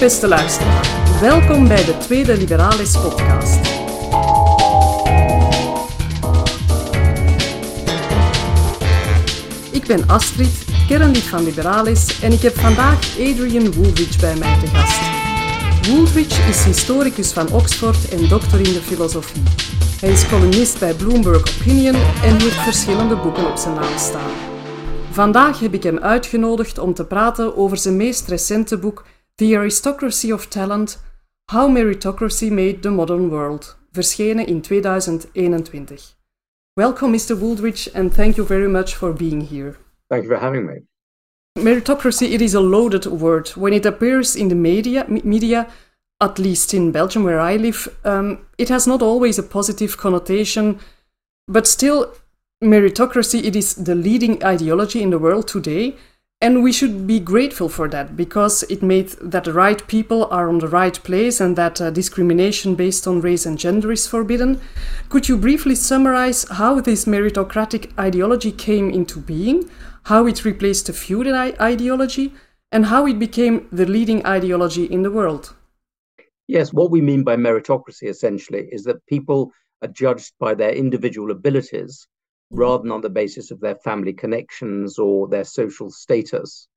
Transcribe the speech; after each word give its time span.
Beste 0.00 0.28
luisteraar. 0.28 0.86
Welkom 1.20 1.68
bij 1.68 1.84
de 1.84 1.96
tweede 1.98 2.36
Liberalis 2.36 2.98
podcast. 2.98 3.58
Ik 9.72 9.86
ben 9.86 10.08
Astrid, 10.08 10.64
kernlid 10.88 11.22
van 11.22 11.44
Liberalis 11.44 12.20
en 12.20 12.32
ik 12.32 12.40
heb 12.40 12.58
vandaag 12.58 13.18
Adrian 13.18 13.72
Woolwich 13.72 14.20
bij 14.20 14.36
mij 14.36 14.58
te 14.60 14.66
gast. 14.66 15.00
Woolwich 15.88 16.48
is 16.48 16.64
historicus 16.64 17.32
van 17.32 17.52
Oxford 17.52 18.08
en 18.08 18.28
doctor 18.28 18.58
in 18.58 18.72
de 18.72 18.82
filosofie. 18.82 19.42
Hij 20.00 20.10
is 20.10 20.28
columnist 20.28 20.78
bij 20.78 20.94
Bloomberg 20.94 21.60
Opinion 21.60 21.94
en 22.22 22.40
heeft 22.40 22.62
verschillende 22.62 23.16
boeken 23.16 23.50
op 23.50 23.56
zijn 23.56 23.74
naam 23.74 23.98
staan. 23.98 24.30
Vandaag 25.10 25.60
heb 25.60 25.74
ik 25.74 25.82
hem 25.82 25.98
uitgenodigd 25.98 26.78
om 26.78 26.94
te 26.94 27.04
praten 27.04 27.56
over 27.56 27.76
zijn 27.76 27.96
meest 27.96 28.28
recente 28.28 28.78
boek 28.78 29.04
The 29.38 29.56
Aristocracy 29.56 30.30
of 30.30 30.48
Talent: 30.48 30.96
How 31.48 31.66
Meritocracy 31.66 32.52
Made 32.52 32.84
the 32.84 32.92
Modern 32.92 33.30
World, 33.32 33.74
verschenen 33.92 34.46
in 34.46 34.62
2021. 34.62 35.98
Welcome, 36.76 37.12
Mr. 37.12 37.36
Wooldridge, 37.36 37.88
and 37.96 38.14
thank 38.14 38.36
you 38.36 38.44
very 38.44 38.68
much 38.68 38.94
for 38.94 39.12
being 39.12 39.40
here. 39.40 39.76
Thank 40.08 40.22
you 40.22 40.28
for 40.30 40.38
having 40.38 40.66
me. 40.66 40.74
Meritocracy, 41.58 42.30
it 42.30 42.42
is 42.42 42.54
a 42.54 42.60
loaded 42.60 43.06
word. 43.06 43.48
When 43.56 43.72
it 43.72 43.84
appears 43.84 44.36
in 44.36 44.50
the 44.50 44.54
media, 44.54 45.04
media 45.08 45.66
at 46.20 46.38
least 46.38 46.72
in 46.72 46.92
Belgium, 46.92 47.24
where 47.24 47.40
I 47.40 47.56
live, 47.56 47.88
um, 48.04 48.46
it 48.56 48.68
has 48.68 48.86
not 48.86 49.02
always 49.02 49.36
a 49.36 49.42
positive 49.42 49.96
connotation, 49.96 50.78
but 51.48 51.66
still, 51.66 52.14
meritocracy, 52.62 53.42
it 53.42 53.56
is 53.56 53.74
the 53.74 53.96
leading 53.96 54.44
ideology 54.44 55.02
in 55.02 55.10
the 55.10 55.18
world 55.18 55.48
today. 55.48 55.96
And 56.44 56.62
we 56.62 56.72
should 56.72 57.06
be 57.06 57.20
grateful 57.20 57.70
for 57.70 57.88
that 57.88 58.18
because 58.18 58.64
it 58.64 58.82
made 58.82 59.08
that 59.22 59.44
the 59.44 59.52
right 59.54 59.80
people 59.86 60.26
are 60.26 60.46
on 60.46 60.58
the 60.58 60.68
right 60.68 61.02
place 61.02 61.40
and 61.40 61.56
that 61.56 61.80
uh, 61.80 61.88
discrimination 61.88 62.74
based 62.74 63.06
on 63.06 63.22
race 63.22 63.46
and 63.46 63.58
gender 63.58 63.90
is 63.90 64.06
forbidden. 64.06 64.60
Could 65.08 65.26
you 65.26 65.38
briefly 65.38 65.74
summarize 65.74 66.46
how 66.50 66.82
this 66.82 67.06
meritocratic 67.06 67.98
ideology 67.98 68.52
came 68.52 68.90
into 68.90 69.20
being, 69.20 69.70
how 70.02 70.26
it 70.26 70.44
replaced 70.44 70.88
the 70.88 70.92
feudal 70.92 71.34
ideology, 71.34 72.34
and 72.70 72.84
how 72.84 73.06
it 73.06 73.18
became 73.18 73.66
the 73.72 73.86
leading 73.86 74.26
ideology 74.26 74.84
in 74.84 75.02
the 75.02 75.10
world? 75.10 75.54
Yes, 76.46 76.74
what 76.74 76.90
we 76.90 77.00
mean 77.00 77.24
by 77.24 77.36
meritocracy 77.36 78.10
essentially 78.10 78.68
is 78.70 78.84
that 78.84 79.06
people 79.06 79.50
are 79.80 79.88
judged 79.88 80.34
by 80.38 80.54
their 80.54 80.72
individual 80.72 81.30
abilities 81.30 82.06
rather 82.50 82.82
than 82.82 82.92
on 82.92 83.00
the 83.00 83.10
basis 83.10 83.50
of 83.50 83.60
their 83.60 83.76
family 83.76 84.12
connections 84.12 84.98
or 84.98 85.28
their 85.28 85.44
social 85.44 85.90
status. 85.90 86.68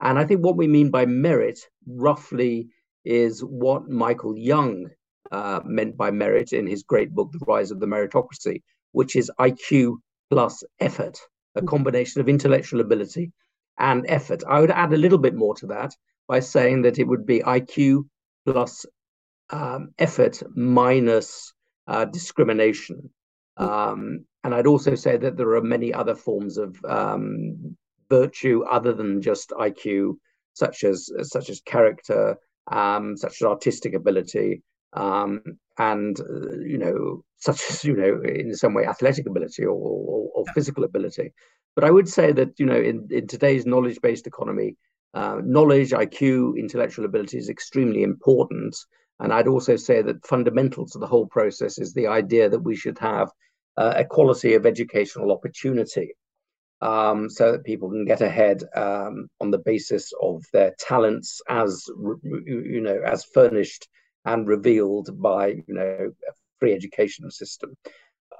And 0.00 0.18
I 0.18 0.24
think 0.24 0.40
what 0.40 0.56
we 0.56 0.66
mean 0.66 0.90
by 0.90 1.06
merit 1.06 1.60
roughly 1.86 2.68
is 3.04 3.40
what 3.40 3.88
Michael 3.88 4.36
Young 4.36 4.90
uh, 5.30 5.60
meant 5.64 5.96
by 5.96 6.10
merit 6.10 6.52
in 6.52 6.66
his 6.66 6.82
great 6.82 7.12
book, 7.12 7.30
The 7.32 7.44
Rise 7.46 7.70
of 7.70 7.80
the 7.80 7.86
Meritocracy, 7.86 8.62
which 8.92 9.16
is 9.16 9.30
IQ 9.38 9.96
plus 10.30 10.62
effort, 10.80 11.18
a 11.54 11.60
mm-hmm. 11.60 11.68
combination 11.68 12.20
of 12.20 12.28
intellectual 12.28 12.80
ability 12.80 13.32
and 13.78 14.04
effort. 14.08 14.42
I 14.48 14.60
would 14.60 14.70
add 14.70 14.92
a 14.92 14.98
little 14.98 15.18
bit 15.18 15.34
more 15.34 15.54
to 15.56 15.66
that 15.68 15.94
by 16.28 16.40
saying 16.40 16.82
that 16.82 16.98
it 16.98 17.04
would 17.04 17.26
be 17.26 17.40
IQ 17.40 18.04
plus 18.46 18.86
um, 19.50 19.90
effort 19.98 20.42
minus 20.54 21.52
uh, 21.86 22.04
discrimination. 22.06 23.10
Mm. 23.58 23.68
Um, 23.68 24.24
and 24.44 24.54
I'd 24.54 24.66
also 24.66 24.94
say 24.94 25.16
that 25.16 25.36
there 25.36 25.54
are 25.54 25.62
many 25.62 25.92
other 25.94 26.14
forms 26.14 26.58
of 26.58 26.76
um, 26.84 27.76
virtue 28.10 28.64
other 28.70 28.92
than 28.92 29.22
just 29.22 29.50
IQ, 29.50 30.16
such 30.54 30.84
as 30.84 31.10
such 31.22 31.48
as 31.48 31.60
character, 31.60 32.36
um, 32.70 33.16
such 33.16 33.40
as 33.40 33.46
artistic 33.46 33.94
ability, 33.94 34.62
um, 34.94 35.42
and 35.78 36.18
uh, 36.20 36.58
you 36.58 36.78
know, 36.78 37.24
such 37.36 37.60
as 37.70 37.84
you 37.84 37.94
know, 37.94 38.20
in 38.22 38.54
some 38.54 38.74
way, 38.74 38.84
athletic 38.84 39.26
ability 39.26 39.64
or, 39.64 39.74
or, 39.74 40.28
or 40.34 40.44
physical 40.54 40.84
ability. 40.84 41.32
But 41.74 41.84
I 41.84 41.90
would 41.90 42.08
say 42.08 42.32
that 42.32 42.58
you 42.58 42.66
know, 42.66 42.80
in, 42.80 43.08
in 43.10 43.26
today's 43.26 43.64
knowledge-based 43.64 44.26
economy, 44.26 44.76
uh, 45.14 45.40
knowledge, 45.44 45.90
IQ, 45.90 46.58
intellectual 46.58 47.04
ability 47.04 47.38
is 47.38 47.48
extremely 47.48 48.02
important. 48.02 48.76
And 49.20 49.32
I'd 49.32 49.46
also 49.46 49.76
say 49.76 50.02
that 50.02 50.26
fundamental 50.26 50.84
to 50.86 50.98
the 50.98 51.06
whole 51.06 51.26
process 51.26 51.78
is 51.78 51.92
the 51.92 52.08
idea 52.08 52.48
that 52.48 52.58
we 52.64 52.74
should 52.74 52.98
have 52.98 53.30
uh, 53.76 53.94
equality 53.96 54.54
of 54.54 54.66
educational 54.66 55.32
opportunity 55.32 56.14
um, 56.82 57.30
so 57.30 57.52
that 57.52 57.64
people 57.64 57.88
can 57.88 58.04
get 58.04 58.20
ahead 58.20 58.62
um, 58.74 59.28
on 59.40 59.50
the 59.50 59.58
basis 59.58 60.12
of 60.20 60.42
their 60.52 60.74
talents 60.78 61.40
as 61.48 61.88
you 62.34 62.80
know 62.82 63.00
as 63.06 63.24
furnished 63.24 63.88
and 64.24 64.48
revealed 64.48 65.08
by 65.20 65.48
you 65.48 65.74
know 65.74 66.12
a 66.28 66.32
free 66.58 66.74
education 66.74 67.30
system. 67.30 67.76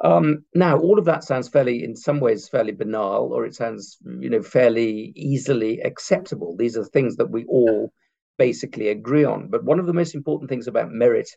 Um, 0.03 0.45
now 0.55 0.79
all 0.79 0.99
of 0.99 1.05
that 1.05 1.23
sounds 1.23 1.49
fairly 1.49 1.85
in 1.85 1.95
some 1.95 2.19
ways 2.19 2.49
fairly 2.49 2.73
banal 2.73 3.33
or 3.33 3.47
it 3.47 3.55
sounds 3.55 3.99
you 4.05 4.31
know 4.31 4.43
fairly 4.43 5.13
easily 5.15 5.81
acceptable. 5.81 6.57
These 6.57 6.77
are 6.77 6.85
things 6.85 7.17
that 7.17 7.31
we 7.31 7.45
all 7.45 7.93
basically 8.39 8.89
agree 8.89 9.25
on. 9.25 9.49
But 9.49 9.65
one 9.65 9.79
of 9.79 9.87
the 9.87 9.93
most 9.93 10.15
important 10.15 10.51
things 10.51 10.67
about 10.67 10.91
merit 10.91 11.31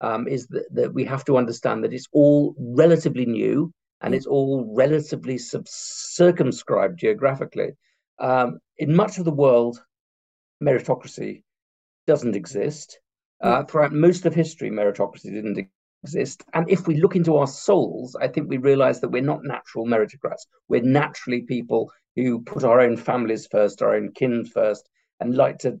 um, 0.00 0.26
is 0.28 0.46
that, 0.48 0.66
that 0.72 0.94
we 0.94 1.04
have 1.04 1.24
to 1.26 1.36
understand 1.36 1.84
that 1.84 1.92
it's 1.92 2.08
all 2.12 2.54
relatively 2.58 3.26
new 3.26 3.72
and 4.00 4.14
it's 4.14 4.26
all 4.26 4.72
relatively 4.74 5.38
circumscribed 5.38 6.98
geographically. 6.98 7.72
Um, 8.18 8.58
in 8.78 8.94
much 8.94 9.18
of 9.18 9.24
the 9.24 9.30
world, 9.30 9.82
meritocracy 10.62 11.42
doesn't 12.06 12.36
exist. 12.36 12.98
Uh, 13.42 13.64
throughout 13.64 13.92
most 13.92 14.26
of 14.26 14.34
history, 14.34 14.70
meritocracy 14.70 15.32
didn't 15.32 15.66
exist. 16.02 16.44
And 16.54 16.68
if 16.70 16.86
we 16.86 16.96
look 16.96 17.16
into 17.16 17.36
our 17.36 17.46
souls, 17.46 18.16
I 18.20 18.28
think 18.28 18.48
we 18.48 18.56
realize 18.58 19.00
that 19.00 19.10
we're 19.10 19.22
not 19.22 19.44
natural 19.44 19.86
meritocrats. 19.86 20.46
We're 20.68 20.82
naturally 20.82 21.42
people 21.42 21.90
who 22.16 22.40
put 22.42 22.64
our 22.64 22.80
own 22.80 22.96
families 22.96 23.46
first, 23.50 23.82
our 23.82 23.94
own 23.94 24.12
kin 24.12 24.44
first, 24.44 24.88
and 25.20 25.34
like 25.34 25.58
to 25.58 25.80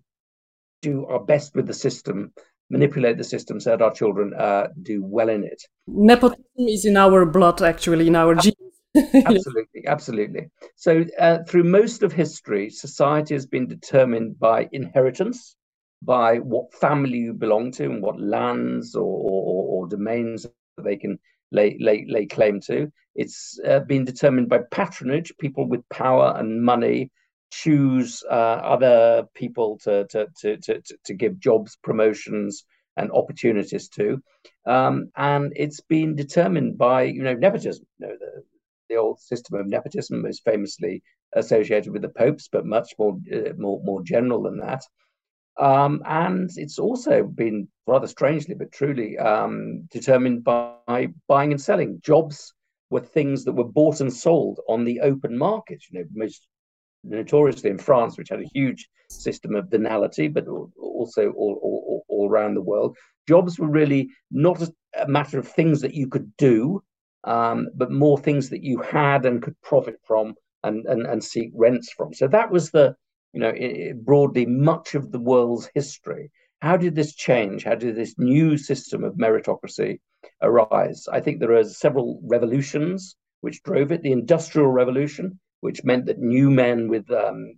do 0.82 1.06
our 1.06 1.20
best 1.20 1.54
with 1.54 1.66
the 1.66 1.74
system 1.74 2.32
manipulate 2.70 3.18
the 3.18 3.24
system 3.24 3.60
so 3.60 3.70
that 3.70 3.82
our 3.82 3.92
children 3.92 4.32
uh, 4.38 4.68
do 4.82 5.02
well 5.04 5.28
in 5.28 5.44
it. 5.44 5.62
Nepotism 5.86 6.44
is 6.58 6.84
in 6.84 6.96
our 6.96 7.26
blood, 7.26 7.60
actually, 7.62 8.06
in 8.06 8.16
our 8.16 8.34
genes. 8.34 8.56
absolutely, 9.24 9.86
absolutely. 9.86 10.48
So, 10.76 11.04
uh, 11.18 11.38
through 11.46 11.64
most 11.64 12.02
of 12.02 12.12
history, 12.12 12.70
society 12.70 13.34
has 13.34 13.46
been 13.46 13.68
determined 13.68 14.38
by 14.38 14.68
inheritance, 14.72 15.56
by 16.02 16.38
what 16.38 16.72
family 16.74 17.18
you 17.18 17.34
belong 17.34 17.72
to, 17.72 17.84
and 17.84 18.02
what 18.02 18.20
lands 18.20 18.94
or, 18.94 19.02
or, 19.02 19.82
or 19.84 19.88
domains 19.88 20.46
they 20.82 20.96
can 20.96 21.18
lay, 21.52 21.76
lay, 21.80 22.06
lay 22.08 22.26
claim 22.26 22.60
to. 22.62 22.90
It's 23.14 23.58
uh, 23.66 23.80
been 23.80 24.04
determined 24.04 24.48
by 24.48 24.60
patronage, 24.70 25.32
people 25.38 25.68
with 25.68 25.88
power 25.88 26.34
and 26.36 26.62
money 26.62 27.10
choose 27.50 28.22
uh, 28.30 28.60
other 28.74 29.24
people 29.34 29.78
to, 29.84 30.06
to, 30.08 30.26
to, 30.40 30.56
to, 30.56 30.82
to 31.04 31.14
give 31.14 31.38
jobs, 31.38 31.76
promotions, 31.82 32.64
and 32.96 33.10
opportunities 33.12 33.88
to. 33.88 34.22
Um, 34.66 35.10
and 35.16 35.52
it's 35.56 35.80
been 35.80 36.16
determined 36.16 36.78
by, 36.78 37.02
you 37.04 37.22
know, 37.22 37.34
nepotism, 37.34 37.86
you 37.98 38.06
know, 38.06 38.14
the, 38.18 38.42
the 38.88 38.96
old 38.96 39.20
system 39.20 39.58
of 39.58 39.66
nepotism, 39.66 40.22
most 40.22 40.44
famously 40.44 41.02
associated 41.34 41.92
with 41.92 42.02
the 42.02 42.08
popes, 42.08 42.48
but 42.50 42.66
much 42.66 42.92
more, 42.98 43.16
uh, 43.32 43.52
more, 43.56 43.80
more 43.84 44.02
general 44.02 44.42
than 44.42 44.58
that. 44.58 44.82
Um, 45.58 46.02
and 46.06 46.50
it's 46.56 46.78
also 46.78 47.22
been 47.22 47.68
rather 47.86 48.06
strangely, 48.06 48.54
but 48.54 48.72
truly 48.72 49.18
um, 49.18 49.88
determined 49.90 50.42
by 50.44 51.08
buying 51.28 51.52
and 51.52 51.60
selling. 51.60 52.00
Jobs 52.02 52.54
were 52.88 53.00
things 53.00 53.44
that 53.44 53.52
were 53.52 53.64
bought 53.64 54.00
and 54.00 54.12
sold 54.12 54.60
on 54.68 54.84
the 54.84 55.00
open 55.00 55.36
market. 55.36 55.82
You 55.90 56.00
know, 56.00 56.06
most 56.12 56.46
notoriously 57.04 57.70
in 57.70 57.78
France, 57.78 58.16
which 58.16 58.28
had 58.28 58.40
a 58.40 58.50
huge 58.54 58.88
system 59.08 59.54
of 59.54 59.70
venality, 59.70 60.28
but 60.28 60.46
also 60.48 61.30
all, 61.32 61.58
all, 61.62 62.04
all 62.08 62.30
around 62.30 62.54
the 62.54 62.62
world. 62.62 62.96
Jobs 63.28 63.58
were 63.58 63.68
really 63.68 64.08
not 64.30 64.62
a 64.96 65.08
matter 65.08 65.38
of 65.38 65.48
things 65.48 65.80
that 65.80 65.94
you 65.94 66.08
could 66.08 66.36
do, 66.36 66.82
um, 67.24 67.68
but 67.74 67.90
more 67.90 68.18
things 68.18 68.48
that 68.50 68.62
you 68.62 68.80
had 68.80 69.26
and 69.26 69.42
could 69.42 69.60
profit 69.62 69.96
from 70.06 70.34
and, 70.62 70.86
and, 70.86 71.06
and 71.06 71.22
seek 71.22 71.50
rents 71.54 71.92
from. 71.92 72.12
So 72.12 72.28
that 72.28 72.50
was 72.50 72.70
the, 72.70 72.94
you 73.32 73.40
know, 73.40 73.52
broadly 74.02 74.46
much 74.46 74.94
of 74.94 75.12
the 75.12 75.20
world's 75.20 75.70
history. 75.74 76.30
How 76.60 76.76
did 76.76 76.94
this 76.94 77.14
change? 77.14 77.64
How 77.64 77.74
did 77.74 77.96
this 77.96 78.14
new 78.18 78.58
system 78.58 79.04
of 79.04 79.14
meritocracy 79.14 79.98
arise? 80.42 81.06
I 81.10 81.20
think 81.20 81.40
there 81.40 81.56
are 81.56 81.64
several 81.64 82.20
revolutions 82.24 83.16
which 83.40 83.62
drove 83.62 83.92
it. 83.92 84.02
The 84.02 84.12
Industrial 84.12 84.68
Revolution, 84.68 85.38
which 85.60 85.84
meant 85.84 86.06
that 86.06 86.18
new 86.18 86.50
men 86.50 86.88
with 86.88 87.10
um, 87.10 87.54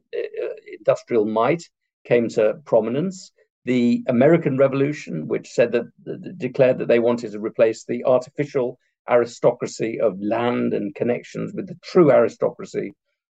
industrial 0.78 1.24
might 1.24 1.62
came 2.04 2.28
to 2.28 2.54
prominence. 2.64 3.32
The 3.64 4.02
American 4.08 4.58
Revolution, 4.58 5.28
which 5.28 5.48
said 5.50 5.72
that, 5.72 6.38
declared 6.38 6.78
that 6.78 6.88
they 6.88 6.98
wanted 6.98 7.32
to 7.32 7.40
replace 7.40 7.84
the 7.84 8.04
artificial 8.04 8.78
aristocracy 9.08 10.00
of 10.00 10.20
land 10.20 10.74
and 10.74 10.94
connections 10.94 11.52
with 11.54 11.68
the 11.68 11.78
true 11.82 12.10
aristocracy 12.10 12.92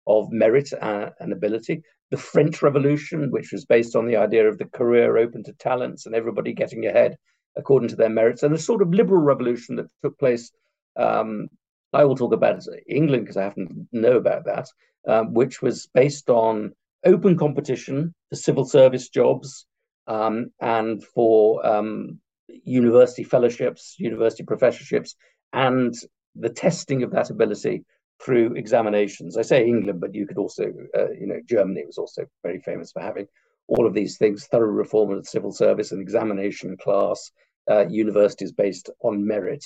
of 0.07 0.31
merit 0.31 0.73
and, 0.81 1.11
and 1.21 1.33
ability. 1.33 1.83
The 2.11 2.17
French 2.17 2.63
Revolution, 2.63 3.31
which 3.31 3.53
was 3.53 3.65
based 3.65 3.97
on 3.97 4.07
the 4.07 4.17
idea 4.17 4.49
of 4.49 4.59
the 4.59 4.67
career 4.67 5.17
open 5.17 5.43
to 5.45 5.53
talents 5.55 6.07
and 6.07 6.15
everybody 6.15 6.53
getting 6.53 6.87
ahead 6.87 7.17
according 7.57 7.89
to 7.89 7.97
their 7.97 8.09
merits, 8.09 8.43
and 8.43 8.55
a 8.55 8.59
sort 8.59 8.83
of 8.83 8.95
liberal 8.95 9.23
revolution 9.23 9.77
that 9.77 9.87
took 10.03 10.19
place. 10.19 10.51
Um, 10.97 11.49
I 11.93 12.05
will 12.05 12.17
talk 12.17 12.33
about 12.33 12.65
England 12.89 13.25
because 13.25 13.37
I 13.37 13.43
happen 13.43 13.69
to 13.69 14.01
know 14.01 14.17
about 14.17 14.45
that, 14.47 14.69
um, 15.07 15.35
which 15.35 15.61
was 15.61 15.89
based 15.95 16.31
on 16.31 16.75
open 17.05 17.37
competition 17.37 18.15
for 18.29 18.37
civil 18.37 18.65
service 18.65 19.09
jobs 19.09 19.67
um, 20.07 20.53
and 20.61 21.05
for 21.05 21.65
um, 21.67 22.21
university 22.65 23.25
fellowships, 23.25 23.97
university 23.99 24.45
professorships, 24.45 25.17
and 25.53 25.95
the 26.35 26.49
testing 26.49 27.03
of 27.03 27.11
that 27.11 27.31
ability 27.31 27.85
through 28.25 28.55
examinations. 28.55 29.37
I 29.37 29.43
say 29.43 29.67
England, 29.67 30.01
but 30.01 30.15
you 30.15 30.27
could 30.27 30.39
also, 30.39 30.73
uh, 30.97 31.11
you 31.11 31.27
know, 31.27 31.41
Germany 31.49 31.85
was 31.85 31.99
also 31.99 32.27
very 32.43 32.61
famous 32.61 32.93
for 32.93 33.03
having 33.03 33.27
all 33.69 33.87
of 33.87 33.95
these 33.95 34.17
things 34.17 34.47
thorough 34.47 34.71
reform 34.71 35.11
of 35.11 35.19
the 35.23 35.29
civil 35.29 35.53
service 35.53 35.93
and 35.93 36.01
examination 36.01 36.77
class, 36.77 37.31
uh, 37.71 37.87
universities 37.89 38.53
based 38.53 38.91
on 39.03 39.27
merit. 39.27 39.65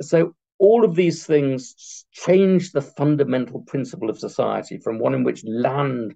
So, 0.00 0.34
all 0.64 0.84
of 0.84 0.94
these 0.94 1.26
things 1.26 2.06
change 2.12 2.72
the 2.72 2.80
fundamental 2.80 3.60
principle 3.72 4.08
of 4.10 4.18
society 4.18 4.78
from 4.78 4.98
one 4.98 5.14
in 5.14 5.22
which 5.24 5.44
land 5.44 6.14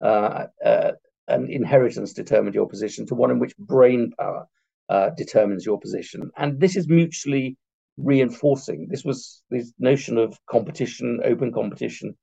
uh, 0.00 0.46
uh 0.64 0.92
and 1.28 1.50
inheritance 1.50 2.12
determined 2.12 2.54
your 2.54 2.68
position 2.68 3.06
to 3.06 3.14
one 3.14 3.30
in 3.30 3.38
which 3.38 3.56
brain 3.58 4.12
power 4.18 4.46
uh, 4.88 5.10
determines 5.16 5.66
your 5.66 5.78
position. 5.78 6.30
And 6.38 6.58
this 6.58 6.74
is 6.76 6.88
mutually 6.88 7.56
reinforcing. 7.98 8.88
This 8.88 9.04
was 9.04 9.42
this 9.50 9.72
notion 9.78 10.16
of 10.16 10.38
competition, 10.46 11.20
open 11.24 11.52
competition 11.52 12.16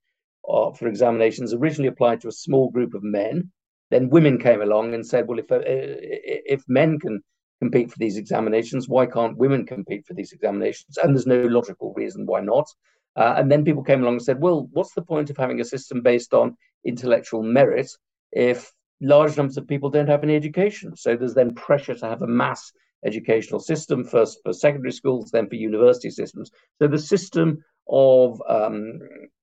uh, 0.50 0.72
for 0.72 0.88
examinations, 0.88 1.54
originally 1.54 1.89
applied 1.89 2.22
to 2.22 2.30
a 2.30 2.42
small 2.45 2.72
group 2.72 2.94
of 2.95 3.04
men. 3.04 3.51
Then 3.92 4.10
women 4.10 4.39
came 4.39 4.62
along 4.62 4.95
and 4.95 5.06
said, 5.06 5.27
well, 5.27 5.39
if 5.39 5.51
uh, 5.51 5.60
if 5.62 6.63
men 6.68 6.98
can 7.00 7.22
compete 7.59 7.91
for 7.91 7.97
these 7.97 8.17
examinations, 8.17 8.89
why 8.89 9.05
can't 9.05 9.37
women 9.37 9.65
compete 9.65 10.05
for 10.05 10.13
these 10.13 10.31
examinations? 10.31 10.97
And 10.97 11.15
there's 11.15 11.27
no 11.27 11.41
logical 11.41 11.93
reason 11.93 12.25
why 12.25 12.41
not. 12.41 12.67
Uh, 13.15 13.35
and 13.37 13.49
then 13.51 13.63
people 13.63 13.83
came 13.83 14.01
along 14.01 14.15
and 14.15 14.23
said, 14.23 14.41
well, 14.41 14.67
what's 14.71 14.93
the 14.93 15.01
point 15.01 15.29
of 15.29 15.37
having 15.37 15.61
a 15.61 15.65
system 15.65 16.01
based 16.01 16.33
on 16.33 16.57
intellectual 16.83 17.41
merit 17.41 17.89
if 18.31 18.71
large 19.01 19.37
numbers 19.37 19.57
of 19.57 19.67
people 19.67 19.89
don't 19.89 20.09
have 20.09 20.23
any 20.23 20.35
education? 20.35 20.95
So 20.95 21.15
there's 21.15 21.33
then 21.33 21.55
pressure 21.55 21.95
to 21.95 22.07
have 22.07 22.21
a 22.21 22.27
mass 22.27 22.71
educational 23.05 23.59
system, 23.59 24.03
first 24.03 24.39
for 24.43 24.51
secondary 24.51 24.91
schools, 24.91 25.31
then 25.31 25.47
for 25.47 25.55
university 25.55 26.09
systems. 26.09 26.51
So 26.79 26.87
the 26.87 26.99
system 26.99 27.63
of 27.87 28.41
um, 28.49 28.99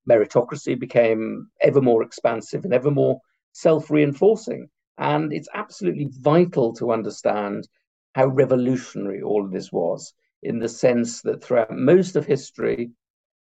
meritocracy 0.09 0.79
became 0.79 1.49
ever 1.61 1.81
more 1.81 2.03
expansive 2.03 2.65
and 2.65 2.75
ever 2.75 2.91
more 2.91 3.21
self 3.53 3.91
reinforcing. 3.91 4.69
And 4.99 5.33
it's 5.33 5.49
absolutely 5.55 6.09
vital 6.11 6.75
to 6.75 6.93
understand 6.93 7.67
how 8.15 8.27
revolutionary 8.27 9.23
all 9.23 9.45
of 9.45 9.51
this 9.51 9.73
was, 9.73 10.13
in 10.43 10.59
the 10.59 10.69
sense 10.69 11.23
that 11.23 11.43
throughout 11.43 11.71
most 11.71 12.17
of 12.17 12.27
history, 12.27 12.91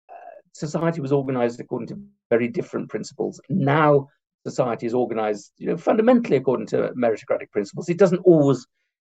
uh, 0.09 0.13
society 0.53 1.01
was 1.01 1.11
organized 1.11 1.59
according 1.59 1.87
to 1.87 2.01
very 2.29 2.47
different 2.47 2.89
principles. 2.89 3.39
Now, 3.49 4.09
society 4.45 4.85
is 4.85 4.93
organized 4.93 5.51
you 5.57 5.67
know, 5.67 5.77
fundamentally 5.77 6.37
according 6.37 6.67
to 6.67 6.91
meritocratic 6.95 7.51
principles. 7.51 7.89
It 7.89 7.97
doesn't 7.97 8.19
always 8.19 8.65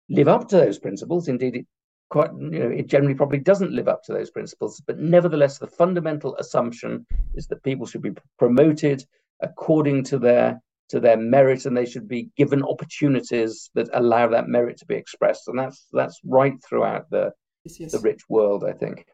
live 0.10 0.28
up 0.28 0.48
to 0.50 0.58
those 0.58 0.80
principles. 0.80 1.28
Indeed, 1.28 1.56
it 1.56 1.66
quite 2.10 2.32
you 2.34 2.60
know 2.60 2.70
it 2.70 2.88
generally 2.88 3.16
probably 3.16 3.40
doesn't 3.40 3.72
live 3.72 3.88
up 3.88 4.04
to 4.04 4.14
those 4.14 4.30
principles. 4.30 4.82
But 4.86 5.00
nevertheless, 5.00 5.58
the 5.58 5.68
fundamental 5.68 6.36
assumption 6.38 7.06
is 7.36 7.48
that 7.48 7.64
people 7.64 7.86
should 7.86 8.02
be 8.02 8.16
promoted 8.38 9.04
according 9.42 10.04
to 10.06 10.20
their 10.20 10.62
to 10.90 11.00
their 11.00 11.18
merit, 11.18 11.66
and 11.66 11.76
they 11.76 11.86
should 11.86 12.08
be 12.08 12.30
given 12.38 12.64
opportunities 12.64 13.70
that 13.74 13.90
allow 13.94 14.28
that 14.28 14.48
merit 14.48 14.78
to 14.78 14.86
be 14.86 14.96
expressed. 14.96 15.48
And 15.48 15.58
that's 15.58 15.88
that's 15.92 16.20
right 16.24 16.56
throughout 16.68 17.10
the 17.10 17.32
yes, 17.64 17.80
yes. 17.80 17.92
the 17.92 18.00
rich 18.00 18.22
world, 18.30 18.64
I 18.64 18.74
think. 18.74 19.06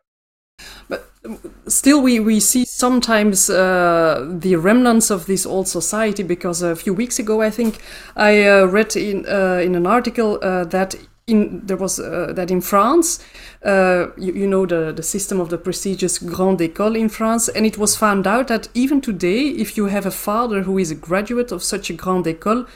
But 0.88 1.10
um, 1.24 1.40
still, 1.68 2.02
we, 2.02 2.20
we 2.20 2.40
see 2.40 2.66
sometimes 2.66 3.50
uh, 3.50 4.26
the 4.28 4.56
remnants 4.56 5.10
of 5.10 5.26
this 5.26 5.46
old 5.46 5.68
society 5.68 6.24
because 6.24 6.62
a 6.62 6.76
few 6.76 6.94
weeks 6.94 7.20
ago, 7.20 7.42
I 7.42 7.50
think, 7.50 7.80
I 8.16 8.44
uh, 8.44 8.66
read 8.66 8.96
in, 8.96 9.26
uh, 9.28 9.62
in 9.64 9.76
an 9.76 9.86
article 9.86 10.40
uh, 10.42 10.66
that 10.66 10.96
in, 11.30 11.66
there 11.66 11.78
was 11.78 12.00
uh, 12.00 12.34
that 12.34 12.52
in 12.52 12.62
France, 12.62 13.24
uh, 13.64 14.08
you, 14.18 14.34
you, 14.34 14.48
know 14.48 14.66
the, 14.66 14.92
the 14.92 15.04
system 15.04 15.40
of 15.40 15.50
the 15.50 15.58
prestigious 15.58 16.18
Grande 16.18 16.62
École 16.62 16.98
in 16.98 17.10
France, 17.10 17.48
and 17.50 17.66
it 17.66 17.78
was 17.78 17.96
found 17.96 18.28
out 18.28 18.48
that 18.48 18.68
even 18.74 19.02
today, 19.02 19.50
if 19.50 19.78
you 19.78 19.86
have 19.86 20.06
a 20.06 20.12
father 20.12 20.64
who 20.64 20.78
is 20.78 20.92
a 20.92 20.96
graduate 20.96 21.52
of 21.52 21.64
such 21.64 21.90
a 21.90 21.94
Grande 21.94 22.28
École, 22.28 22.68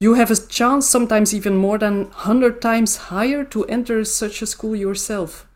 you 0.00 0.14
have 0.14 0.30
a 0.30 0.36
chance, 0.36 0.88
sometimes 0.88 1.32
even 1.32 1.56
more 1.56 1.78
than 1.78 2.04
100 2.04 2.60
times 2.60 2.96
higher, 2.96 3.44
to 3.44 3.64
enter 3.66 4.04
such 4.04 4.42
a 4.42 4.46
school 4.46 4.74
yourself. 4.74 5.46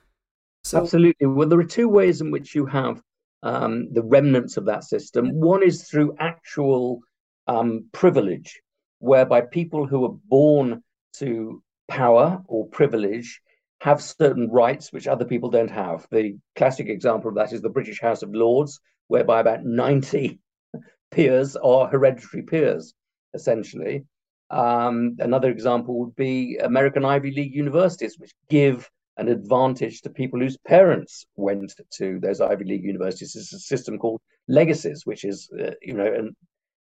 So... 0.63 0.81
Absolutely. 0.81 1.27
Well, 1.27 1.49
there 1.49 1.59
are 1.59 1.65
two 1.65 1.89
ways 1.89 2.21
in 2.21 2.31
which 2.31 2.55
you 2.55 2.65
have 2.67 3.03
um, 3.43 3.93
the 3.93 4.03
remnants 4.03 4.57
of 4.57 4.65
that 4.67 4.85
system. 4.85 5.33
One 5.41 5.63
is 5.63 5.89
through 5.89 6.17
actual 6.19 7.01
um, 7.47 7.87
privilege, 7.93 8.61
whereby 8.99 9.43
people 9.43 9.87
who 9.87 10.05
are 10.05 10.17
born 10.29 10.83
to 11.15 11.63
power 11.89 12.43
or 12.47 12.67
privilege 12.69 13.41
have 13.81 14.03
certain 14.03 14.51
rights 14.51 14.93
which 14.93 15.07
other 15.07 15.25
people 15.25 15.51
don't 15.51 15.71
have. 15.71 16.07
The 16.11 16.37
classic 16.55 16.89
example 16.89 17.29
of 17.29 17.37
that 17.37 17.53
is 17.53 17.61
the 17.61 17.69
British 17.69 18.01
House 18.01 18.23
of 18.23 18.35
Lords, 18.35 18.81
whereby 19.09 19.41
about 19.41 19.65
90 19.65 20.39
peers 21.11 21.57
are 21.57 21.89
hereditary 21.89 22.43
peers, 22.43 22.95
essentially. 23.35 24.05
Um, 24.51 25.17
another 25.19 25.51
example 25.51 25.99
would 25.99 26.17
be 26.17 26.59
American 26.63 27.05
Ivy 27.05 27.33
League 27.33 27.55
universities, 27.55 28.19
which 28.19 28.33
give 28.49 28.89
an 29.19 29.29
advantage 29.29 30.03
to 30.03 30.11
people 30.11 30.41
whose 30.41 30.59
parents 30.59 31.25
went 31.37 31.75
to 31.95 32.21
those 32.21 32.41
Ivy 32.41 32.65
League 32.65 32.85
universities. 32.85 33.35
It's 33.35 33.53
a 33.53 33.59
system 33.59 33.99
called 33.99 34.21
legacies, 34.47 35.05
which 35.05 35.25
is, 35.25 35.51
uh, 35.59 35.71
you 35.83 35.95
know, 35.95 36.31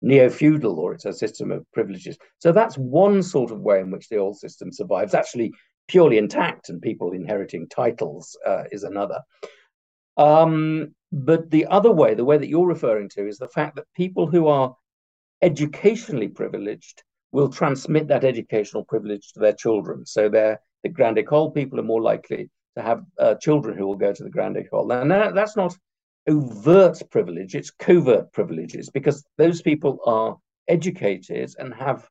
a 0.02 0.06
neo-feudal 0.06 0.80
or 0.80 0.94
it's 0.94 1.06
a 1.06 1.14
system 1.14 1.52
of 1.52 1.66
privileges. 1.74 2.18
So 2.40 2.52
that's 2.52 2.78
one 2.78 3.24
sort 3.24 3.52
of 3.52 3.62
way 3.62 3.80
in 3.80 3.92
which 3.92 4.10
the 4.10 4.18
old 4.18 4.38
system 4.38 4.72
survives. 4.72 5.14
Actually, 5.14 5.52
purely 5.88 6.18
intact, 6.18 6.70
and 6.70 6.82
people 6.82 7.12
inheriting 7.12 7.68
titles 7.68 8.38
uh, 8.46 8.64
is 8.72 8.84
another. 8.84 9.20
Um, 10.18 10.94
but 11.12 11.50
the 11.50 11.66
other 11.66 11.92
way, 11.92 12.14
the 12.14 12.26
way 12.26 12.38
that 12.38 12.48
you're 12.48 12.68
referring 12.68 13.10
to, 13.10 13.28
is 13.28 13.38
the 13.38 13.48
fact 13.50 13.76
that 13.76 13.86
people 13.96 14.28
who 14.28 14.48
are 14.48 14.76
educationally 15.42 16.28
privileged 16.28 17.04
will 17.32 17.50
transmit 17.50 18.08
that 18.08 18.24
educational 18.24 18.86
privilege 18.86 19.32
to 19.34 19.40
their 19.40 19.54
children. 19.54 20.06
So 20.06 20.30
they're 20.30 20.60
the 20.84 20.90
Grande 20.90 21.18
École, 21.18 21.54
people 21.54 21.80
are 21.80 21.84
more 21.84 22.02
likely 22.02 22.50
to 22.76 22.82
have 22.82 23.04
uh, 23.20 23.36
children 23.36 23.78
who 23.78 23.86
will 23.86 23.96
go 23.96 24.14
to 24.14 24.24
the 24.24 24.30
Grande 24.30 24.58
École. 24.58 25.02
And 25.02 25.12
that, 25.12 25.36
that's 25.36 25.56
not 25.56 25.78
overt 26.30 27.02
privilege, 27.12 27.56
it's 27.56 27.72
covert 27.72 28.32
privileges 28.34 28.90
because 28.90 29.24
those 29.38 29.62
people 29.62 30.00
are 30.06 30.38
educated 30.68 31.52
and 31.58 31.74
have 31.74 32.08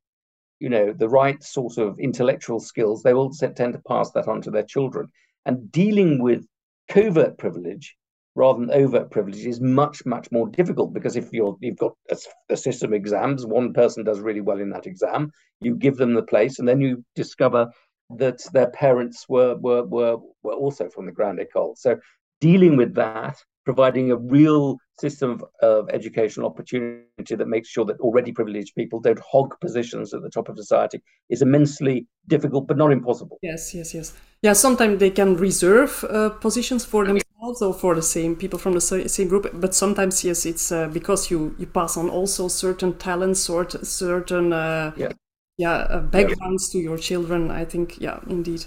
you 0.59 0.69
know 0.69 0.93
the 0.93 1.09
right 1.09 1.43
sort 1.43 1.79
of 1.79 1.99
intellectual 1.99 2.61
skills 2.61 3.02
they 3.02 3.14
will 3.14 3.31
tend 3.31 3.73
to 3.73 3.81
pass 3.88 4.11
that 4.11 4.29
on 4.29 4.43
to 4.43 4.50
their 4.50 4.64
children 4.64 5.09
and 5.47 5.73
dealing 5.73 6.21
with 6.21 6.45
covert 6.88 7.38
privilege 7.38 7.97
rather 8.35 8.59
than 8.59 8.71
overt 8.73 9.11
privilege 9.11 9.47
is 9.47 9.61
much 9.61 10.05
much 10.05 10.31
more 10.33 10.49
difficult 10.49 10.93
because 10.93 11.17
if 11.17 11.33
you're 11.33 11.57
you've 11.61 11.79
got 11.79 11.93
a, 12.11 12.17
a, 12.50 12.57
system 12.57 12.90
of 12.90 12.95
exams 12.95 13.47
one 13.47 13.73
person 13.73 14.05
does 14.05 14.21
really 14.21 14.43
well 14.43 14.61
in 14.61 14.69
that 14.69 14.87
exam 14.87 15.31
you 15.61 15.75
give 15.76 15.97
them 15.97 16.12
the 16.12 16.23
place 16.23 16.59
and 16.59 16.69
then 16.69 16.81
you 16.81 17.02
discover 17.14 17.71
that 18.17 18.43
their 18.52 18.71
parents 18.71 19.26
were 19.29 19.57
were 19.57 19.85
were, 19.85 20.19
were 20.43 20.55
also 20.55 20.88
from 20.88 21.07
the 21.07 21.12
Grande 21.12 21.40
École. 21.40 21.76
So 21.79 21.99
dealing 22.40 22.76
with 22.76 22.95
that, 22.95 23.43
providing 23.64 24.11
a 24.11 24.17
real 24.17 24.76
system 24.99 25.31
of, 25.31 25.45
of 25.62 25.88
educational 25.90 26.47
opportunity 26.47 27.35
that 27.37 27.49
makes 27.49 27.69
sure 27.69 27.85
that 27.85 27.99
already 28.00 28.33
privileged 28.33 28.75
people 28.75 29.00
don't 29.00 29.21
hog 29.21 29.55
positions 29.61 30.12
at 30.14 30.23
the 30.23 30.31
top 30.31 30.49
of 30.49 30.57
society 30.57 31.02
is 31.29 31.43
immensely 31.43 32.07
difficult, 32.26 32.67
but 32.67 32.76
not 32.76 32.93
impossible. 32.93 33.38
Yes, 33.43 33.75
yes, 33.75 33.95
yes. 33.95 34.12
Yeah, 34.43 34.55
sometimes 34.55 34.99
they 34.99 35.11
can 35.11 35.37
reserve 35.37 36.05
uh, 36.09 36.31
positions 36.31 36.85
for 36.85 37.05
themselves 37.05 37.62
or 37.62 37.75
for 37.75 37.95
the 37.95 38.02
same 38.02 38.37
people 38.37 38.59
from 38.59 38.73
the 38.73 38.81
same 38.81 39.29
group, 39.29 39.50
but 39.55 39.75
sometimes, 39.75 40.25
yes, 40.25 40.47
it's 40.47 40.73
uh, 40.73 40.88
because 40.88 41.31
you, 41.31 41.55
you 41.59 41.67
pass 41.67 41.97
on 41.97 42.09
also 42.09 42.49
certain 42.49 42.95
talents 42.99 43.49
or 43.49 43.69
certain 43.83 44.52
uh, 44.52 44.93
yeah 44.97 45.12
yeah 45.61 45.73
uh, 45.73 46.00
backgrounds 46.00 46.71
to 46.71 46.79
your 46.79 46.97
children 46.97 47.50
i 47.50 47.64
think 47.64 48.00
yeah 48.00 48.19
indeed 48.29 48.64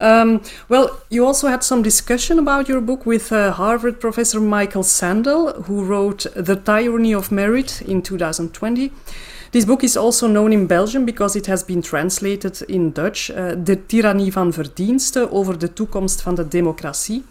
um, 0.00 0.40
well, 0.68 1.02
you 1.08 1.24
also 1.24 1.48
had 1.48 1.62
some 1.62 1.82
discussion 1.82 2.38
about 2.38 2.68
your 2.68 2.80
book 2.80 3.06
with 3.06 3.32
uh, 3.32 3.52
Harvard 3.52 4.00
professor 4.00 4.40
Michael 4.40 4.82
Sandel, 4.82 5.62
who 5.64 5.84
wrote 5.84 6.26
The 6.34 6.56
Tyranny 6.56 7.14
of 7.14 7.30
Merit 7.30 7.82
in 7.82 8.02
2020. 8.02 8.90
This 9.52 9.64
book 9.64 9.84
is 9.84 9.96
also 9.96 10.26
known 10.26 10.52
in 10.52 10.66
Belgium 10.66 11.04
because 11.04 11.36
it 11.36 11.46
has 11.46 11.62
been 11.62 11.80
translated 11.80 12.60
in 12.68 12.92
Dutch, 12.92 13.30
uh, 13.30 13.54
De 13.62 13.86
Tyrannie 13.86 14.32
van 14.32 14.52
Verdienste 14.52 15.30
over 15.30 15.58
de 15.58 15.72
toekomst 15.72 16.22
van 16.22 16.34
de 16.34 16.48
democratie. 16.48 17.24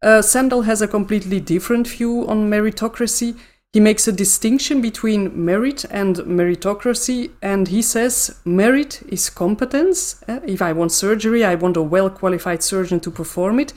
Uh, 0.00 0.20
Sandel 0.20 0.64
has 0.64 0.82
a 0.82 0.86
completely 0.86 1.42
different 1.42 1.88
view 1.88 2.24
on 2.26 2.48
meritocracy. 2.48 3.34
He 3.76 3.80
makes 3.80 4.08
a 4.08 4.12
distinction 4.12 4.80
between 4.80 5.44
merit 5.44 5.84
and 5.90 6.16
meritocracy, 6.16 7.32
and 7.42 7.68
he 7.68 7.82
says 7.82 8.40
merit 8.42 9.02
is 9.06 9.28
competence. 9.28 10.24
Eh, 10.26 10.40
if 10.46 10.62
I 10.62 10.72
want 10.72 10.92
surgery, 10.92 11.44
I 11.44 11.56
want 11.56 11.76
a 11.76 11.82
well 11.82 12.08
qualified 12.08 12.62
surgeon 12.62 13.00
to 13.00 13.10
perform 13.10 13.60
it. 13.60 13.74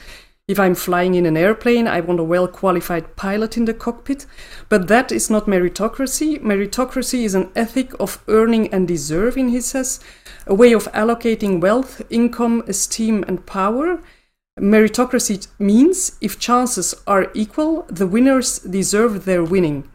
If 0.48 0.58
I'm 0.58 0.74
flying 0.74 1.16
in 1.16 1.26
an 1.26 1.36
airplane, 1.36 1.86
I 1.86 2.00
want 2.00 2.22
a 2.22 2.24
well 2.24 2.48
qualified 2.48 3.18
pilot 3.18 3.58
in 3.58 3.66
the 3.66 3.74
cockpit. 3.74 4.26
But 4.70 4.88
that 4.88 5.12
is 5.12 5.30
not 5.30 5.48
meritocracy. 5.48 6.40
Meritocracy 6.42 7.26
is 7.26 7.36
an 7.36 7.52
ethic 7.54 7.92
of 8.00 8.24
earning 8.30 8.74
and 8.74 8.88
deserving, 8.88 9.50
he 9.50 9.60
says, 9.60 10.00
a 10.48 10.56
way 10.56 10.72
of 10.72 10.90
allocating 10.94 11.60
wealth, 11.60 12.02
income, 12.10 12.64
esteem, 12.68 13.26
and 13.28 13.46
power. 13.46 14.02
Meritocracy 14.60 15.48
means 15.58 16.18
if 16.22 16.40
chances 16.40 16.94
are 17.08 17.32
equal, 17.34 17.86
the 17.90 18.08
winners 18.08 18.60
deserve 18.60 19.26
their 19.26 19.44
winning. 19.44 19.90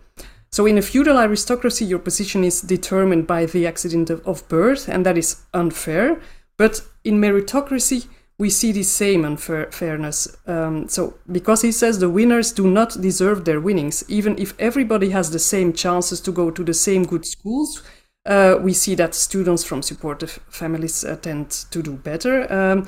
So, 0.51 0.67
in 0.67 0.79
a 0.79 0.83
feudal 0.83 1.19
aristocracy, 1.19 1.85
your 1.85 1.99
position 1.99 2.45
is 2.45 2.61
determined 2.61 3.27
by 3.27 3.47
the 3.47 3.67
accident 3.67 4.09
of 4.11 4.49
birth, 4.49 4.89
and 4.89 5.05
that 5.05 5.19
is 5.19 5.43
unfair. 5.53 6.21
But 6.57 6.81
in 7.03 7.21
meritocracy, 7.21 8.07
we 8.39 8.51
see 8.51 8.73
the 8.73 8.83
same 8.83 9.25
unfairness. 9.25 10.37
Um, 10.47 10.89
so, 10.89 11.19
because 11.31 11.63
he 11.63 11.73
says 11.73 11.99
the 11.99 12.09
winners 12.09 12.53
do 12.53 12.69
not 12.69 13.01
deserve 13.01 13.45
their 13.45 13.61
winnings, 13.61 14.05
even 14.09 14.39
if 14.39 14.55
everybody 14.59 15.11
has 15.11 15.31
the 15.31 15.39
same 15.39 15.73
chances 15.73 16.21
to 16.21 16.33
go 16.33 16.51
to 16.51 16.65
the 16.65 16.75
same 16.75 17.05
good 17.05 17.27
schools, 17.27 17.83
uh, 18.27 18.57
we 18.61 18.73
see 18.73 18.95
that 18.95 19.15
students 19.15 19.65
from 19.65 19.83
supportive 19.83 20.41
families 20.49 21.05
uh, 21.05 21.17
tend 21.17 21.51
to 21.51 21.83
do 21.83 21.93
better. 21.93 22.51
Um, 22.53 22.87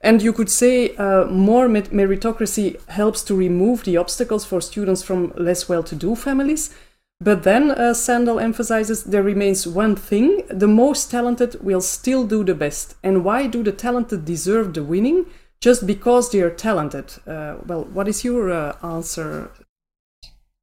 and 0.00 0.22
you 0.22 0.32
could 0.32 0.50
say 0.50 0.94
uh, 0.96 1.24
more 1.24 1.68
meritocracy 1.68 2.80
helps 2.88 3.22
to 3.24 3.34
remove 3.34 3.84
the 3.84 3.96
obstacles 3.96 4.44
for 4.44 4.60
students 4.60 5.02
from 5.02 5.32
less 5.36 5.68
well 5.68 5.82
to 5.82 5.94
do 5.94 6.14
families. 6.14 6.74
But 7.20 7.44
then 7.44 7.70
uh, 7.70 7.94
Sandel 7.94 8.40
emphasizes 8.40 9.04
there 9.04 9.22
remains 9.22 9.66
one 9.66 9.96
thing 9.96 10.42
the 10.48 10.68
most 10.68 11.10
talented 11.10 11.62
will 11.62 11.80
still 11.80 12.26
do 12.26 12.44
the 12.44 12.54
best. 12.54 12.94
And 13.02 13.24
why 13.24 13.46
do 13.46 13.62
the 13.62 13.72
talented 13.72 14.24
deserve 14.26 14.74
the 14.74 14.84
winning? 14.84 15.26
Just 15.60 15.86
because 15.86 16.30
they 16.30 16.42
are 16.42 16.50
talented. 16.50 17.14
Uh, 17.26 17.56
well, 17.66 17.84
what 17.84 18.06
is 18.08 18.22
your 18.22 18.52
uh, 18.52 18.76
answer? 18.82 19.50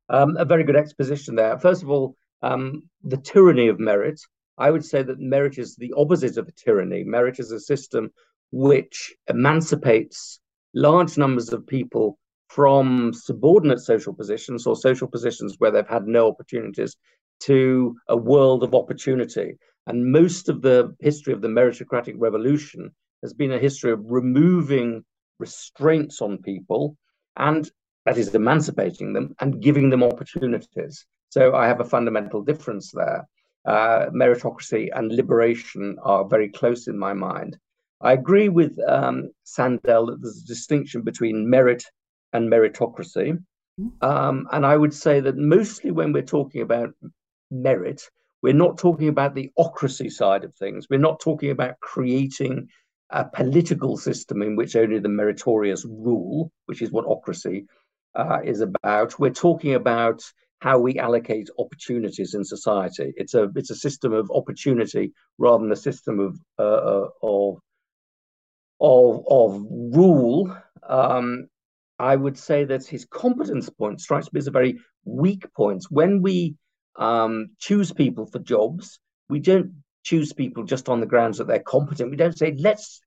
Um, 0.10 0.38
a 0.38 0.46
very 0.46 0.63
good 0.63 0.75
exposition 0.75 1.36
there. 1.36 1.58
First 1.58 1.82
of 1.82 1.90
all, 1.90 2.16
um, 2.44 2.84
the 3.04 3.18
tyranny 3.18 3.68
of 3.70 3.80
merit. 3.80 4.22
I 4.60 4.70
would 4.70 4.86
say 4.86 5.02
that 5.02 5.20
merit 5.20 5.58
is 5.58 5.75
the 5.75 5.92
opposite 5.98 6.38
of 6.38 6.48
a 6.48 6.52
tyranny. 6.52 7.04
Merit 7.04 7.40
is 7.40 7.52
a 7.52 7.60
system 7.60 8.12
which 8.53 9.12
emancipates 9.27 10.39
large 10.75 11.17
numbers 11.17 11.51
of 11.51 11.65
people 11.65 12.19
from 12.50 13.12
subordinate 13.12 13.79
social 13.79 14.13
positions 14.13 14.67
or 14.67 14.75
social 14.75 15.07
positions 15.07 15.55
where 15.57 15.72
they've 15.72 15.88
had 15.88 16.05
no 16.05 16.27
opportunities 16.27 16.95
to 17.39 17.95
a 18.10 18.15
world 18.15 18.63
of 18.63 18.75
opportunity. 18.75 19.57
And 19.88 20.12
most 20.12 20.50
of 20.50 20.62
the 20.62 20.95
history 21.00 21.33
of 21.33 21.41
the 21.41 21.48
meritocratic 21.48 22.13
revolution 22.15 22.91
has 23.24 23.33
been 23.33 23.51
a 23.51 23.57
history 23.57 23.91
of 23.91 24.05
removing 24.05 25.03
restraints 25.39 26.22
on 26.22 26.38
people 26.38 26.95
and 27.38 27.67
that 28.05 28.19
is 28.19 28.36
emancipating 28.36 29.13
them 29.13 29.33
and 29.39 29.63
giving 29.63 29.89
them 29.89 30.03
opportunities. 30.03 31.07
So 31.29 31.55
I 31.55 31.65
have 31.65 31.79
a 31.79 31.86
fundamental 31.95 32.43
difference 32.43 32.91
there. 32.91 33.27
Uh, 33.65 34.12
meritocracy 34.13 34.89
and 34.93 35.12
liberation 35.12 35.98
are 36.03 36.27
very 36.27 36.50
close 36.50 36.88
in 36.88 37.00
my 37.00 37.13
mind. 37.13 37.57
I 38.03 38.13
agree 38.13 38.50
with 38.50 38.77
um, 38.86 39.31
Sandel 39.45 40.07
that 40.07 40.22
there's 40.22 40.43
a 40.43 40.48
distinction 40.48 41.01
between 41.03 41.50
merit 41.50 41.86
and 42.33 42.51
meritocracy. 42.51 43.41
Mm-hmm. 43.79 44.05
Um, 44.05 44.48
and 44.51 44.65
I 44.65 44.75
would 44.75 44.93
say 44.93 45.22
that 45.22 45.38
mostly 45.38 45.91
when 45.91 46.12
we're 46.12 46.22
talking 46.22 46.62
about 46.62 46.93
merit, 47.50 48.01
we're 48.41 48.53
not 48.53 48.77
talking 48.77 49.07
about 49.07 49.36
the 49.36 49.51
ocracy 49.57 50.12
side 50.12 50.43
of 50.43 50.53
things. 50.55 50.88
We're 50.89 51.00
not 51.00 51.22
talking 51.22 51.50
about 51.50 51.79
creating 51.79 52.67
a 53.10 53.24
political 53.24 53.95
system 53.95 54.41
in 54.41 54.57
which 54.57 54.75
only 54.75 55.00
the 55.00 55.07
meritorious 55.07 55.86
rule, 55.86 56.51
which 56.65 56.81
is 56.81 56.91
what 56.91 57.05
ocracy 57.05 57.65
uh, 58.15 58.39
is 58.43 58.60
about. 58.60 59.17
We're 59.17 59.29
talking 59.29 59.75
about 59.75 60.22
how 60.60 60.77
we 60.79 61.00
allocate 61.00 61.50
opportunities 61.57 62.33
in 62.33 62.43
society. 62.43 63.13
It's 63.17 63.33
a 63.33 63.50
it's 63.55 63.69
a 63.69 63.75
system 63.75 64.13
of 64.13 64.31
opportunity 64.31 65.13
rather 65.38 65.63
than 65.63 65.72
a 65.72 65.77
system 65.77 66.19
of 66.19 66.39
uh, 66.60 66.63
uh 66.63 67.10
of 67.22 67.60
of 68.84 69.25
of 69.30 69.66
rule. 69.72 70.56
Um, 70.88 71.48
I 72.00 72.16
would 72.16 72.38
say 72.38 72.66
that 72.66 72.86
his 72.86 73.06
competence 73.06 73.70
point 73.70 74.02
strikes 74.02 74.32
me 74.34 74.40
as 74.40 74.48
a 74.48 74.52
very 74.52 74.80
weak 75.06 75.46
point. 75.56 75.86
When 75.90 76.22
we 76.22 76.56
um, 76.98 77.52
choose 77.60 77.94
people 77.94 78.25
for 78.25 78.40
jobs, 78.40 79.00
we 79.30 79.40
don't 79.40 79.84
choose 80.04 80.34
people 80.34 80.63
just 80.66 80.90
on 80.90 81.00
the 81.00 81.06
grounds 81.06 81.38
that 81.38 81.48
they're 81.48 81.60
competent. 81.60 82.12
We 82.12 82.18
don't 82.18 82.38
say, 82.38 82.56
let's 82.60 83.00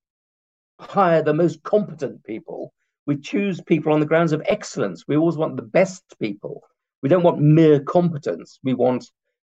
hire 0.80 1.22
the 1.22 1.34
most 1.34 1.62
competent 1.62 2.24
people. 2.24 2.72
We 3.06 3.18
choose 3.18 3.60
people 3.60 3.92
on 3.92 4.00
the 4.00 4.06
grounds 4.06 4.32
of 4.32 4.42
excellence. 4.46 5.04
We 5.06 5.16
always 5.16 5.36
want 5.36 5.56
the 5.56 5.62
best 5.62 6.02
people. 6.18 6.62
We 7.02 7.08
don't 7.08 7.22
want 7.22 7.40
mere 7.40 7.80
competence. 7.80 8.58
We 8.64 8.74
want 8.74 9.10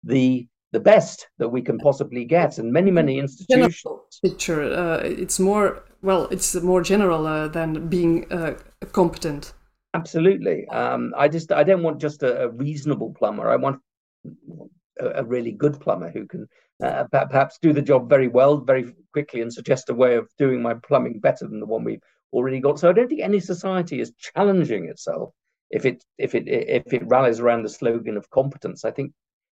the 0.04 0.48
the 0.72 0.80
best 0.80 1.28
that 1.38 1.50
we 1.50 1.62
can 1.62 1.78
possibly 1.80 2.26
get. 2.26 2.58
And 2.58 2.72
many, 2.72 2.92
many 2.92 3.20
institutions. 3.20 4.20
Picture. 4.22 4.64
Uh, 4.64 4.98
it's 5.04 5.40
more 5.40 5.84
well. 6.02 6.28
It's 6.32 6.56
more 6.56 6.82
general 6.82 7.26
uh, 7.26 7.48
than 7.48 7.88
being 7.88 8.32
uh, 8.32 8.56
competent. 8.92 9.54
Absolutely. 9.94 10.68
Um, 10.68 11.14
I 11.18 11.28
just 11.28 11.52
I 11.52 11.64
don't 11.64 11.84
want 11.84 12.00
just 12.00 12.24
a, 12.24 12.44
a 12.44 12.50
reasonable 12.50 13.14
plumber. 13.18 13.50
I 13.50 13.56
want 13.56 13.82
a, 15.00 15.08
a, 15.22 15.24
really 15.24 15.52
good 15.52 15.80
plumber 15.80 16.12
who 16.12 16.28
can 16.28 16.48
uh, 16.84 17.06
perhaps 17.12 17.58
do 17.62 17.74
the 17.74 17.82
job 17.82 18.08
very 18.08 18.28
well, 18.28 18.58
very 18.58 18.94
quickly, 19.14 19.42
and 19.42 19.52
suggest 19.52 19.90
a 19.90 19.94
way 19.94 20.16
of 20.16 20.30
doing 20.38 20.62
my 20.62 20.76
plumbing 20.76 21.20
better 21.20 21.48
than 21.48 21.60
the 21.60 21.66
one 21.66 21.84
we've 21.84 22.04
already 22.32 22.60
got. 22.60 22.80
So 22.80 22.90
I 22.90 22.94
don't 22.94 23.08
think 23.08 23.22
any 23.22 23.40
society 23.40 24.00
is 24.00 24.14
challenging 24.36 24.86
itself 24.86 25.34
if 25.72 25.86
it 25.86 26.04
if 26.20 26.36
it 26.36 26.44
if 26.48 26.94
it 26.94 27.08
rallies 27.08 27.40
around 27.40 27.64
the 27.64 27.70
slogan 27.70 28.16
of 28.18 28.30
competence. 28.30 28.86
I 28.86 28.92
think 28.92 29.12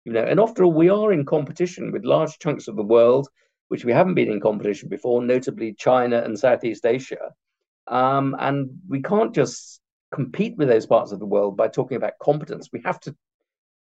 you 0.04 0.12
know, 0.12 0.25
and 0.25 0.40
after 0.40 0.64
all, 0.64 0.73
we 0.73 0.88
are 0.88 1.12
in 1.12 1.25
competition 1.25 1.92
with 1.92 2.04
large 2.04 2.38
chunks 2.38 2.69
of 2.69 2.76
the 2.76 2.83
world, 2.83 3.28
which 3.69 3.85
we 3.85 3.92
haven't 3.92 4.14
been 4.14 4.30
in 4.30 4.40
competition 4.40 4.88
before, 4.88 5.23
notably 5.23 5.75
China 5.75 6.23
and 6.23 6.38
Southeast 6.38 6.87
Asia. 6.87 7.33
Um, 7.87 8.37
and 8.38 8.71
we 8.88 9.02
can't 9.02 9.35
just 9.35 9.80
compete 10.12 10.57
with 10.57 10.69
those 10.69 10.87
parts 10.87 11.12
of 11.12 11.19
the 11.19 11.26
world 11.26 11.57
by 11.57 11.69
talking 11.69 11.97
about 11.97 12.19
competence. 12.21 12.69
We 12.73 12.83
have 12.85 13.00
to 13.00 13.14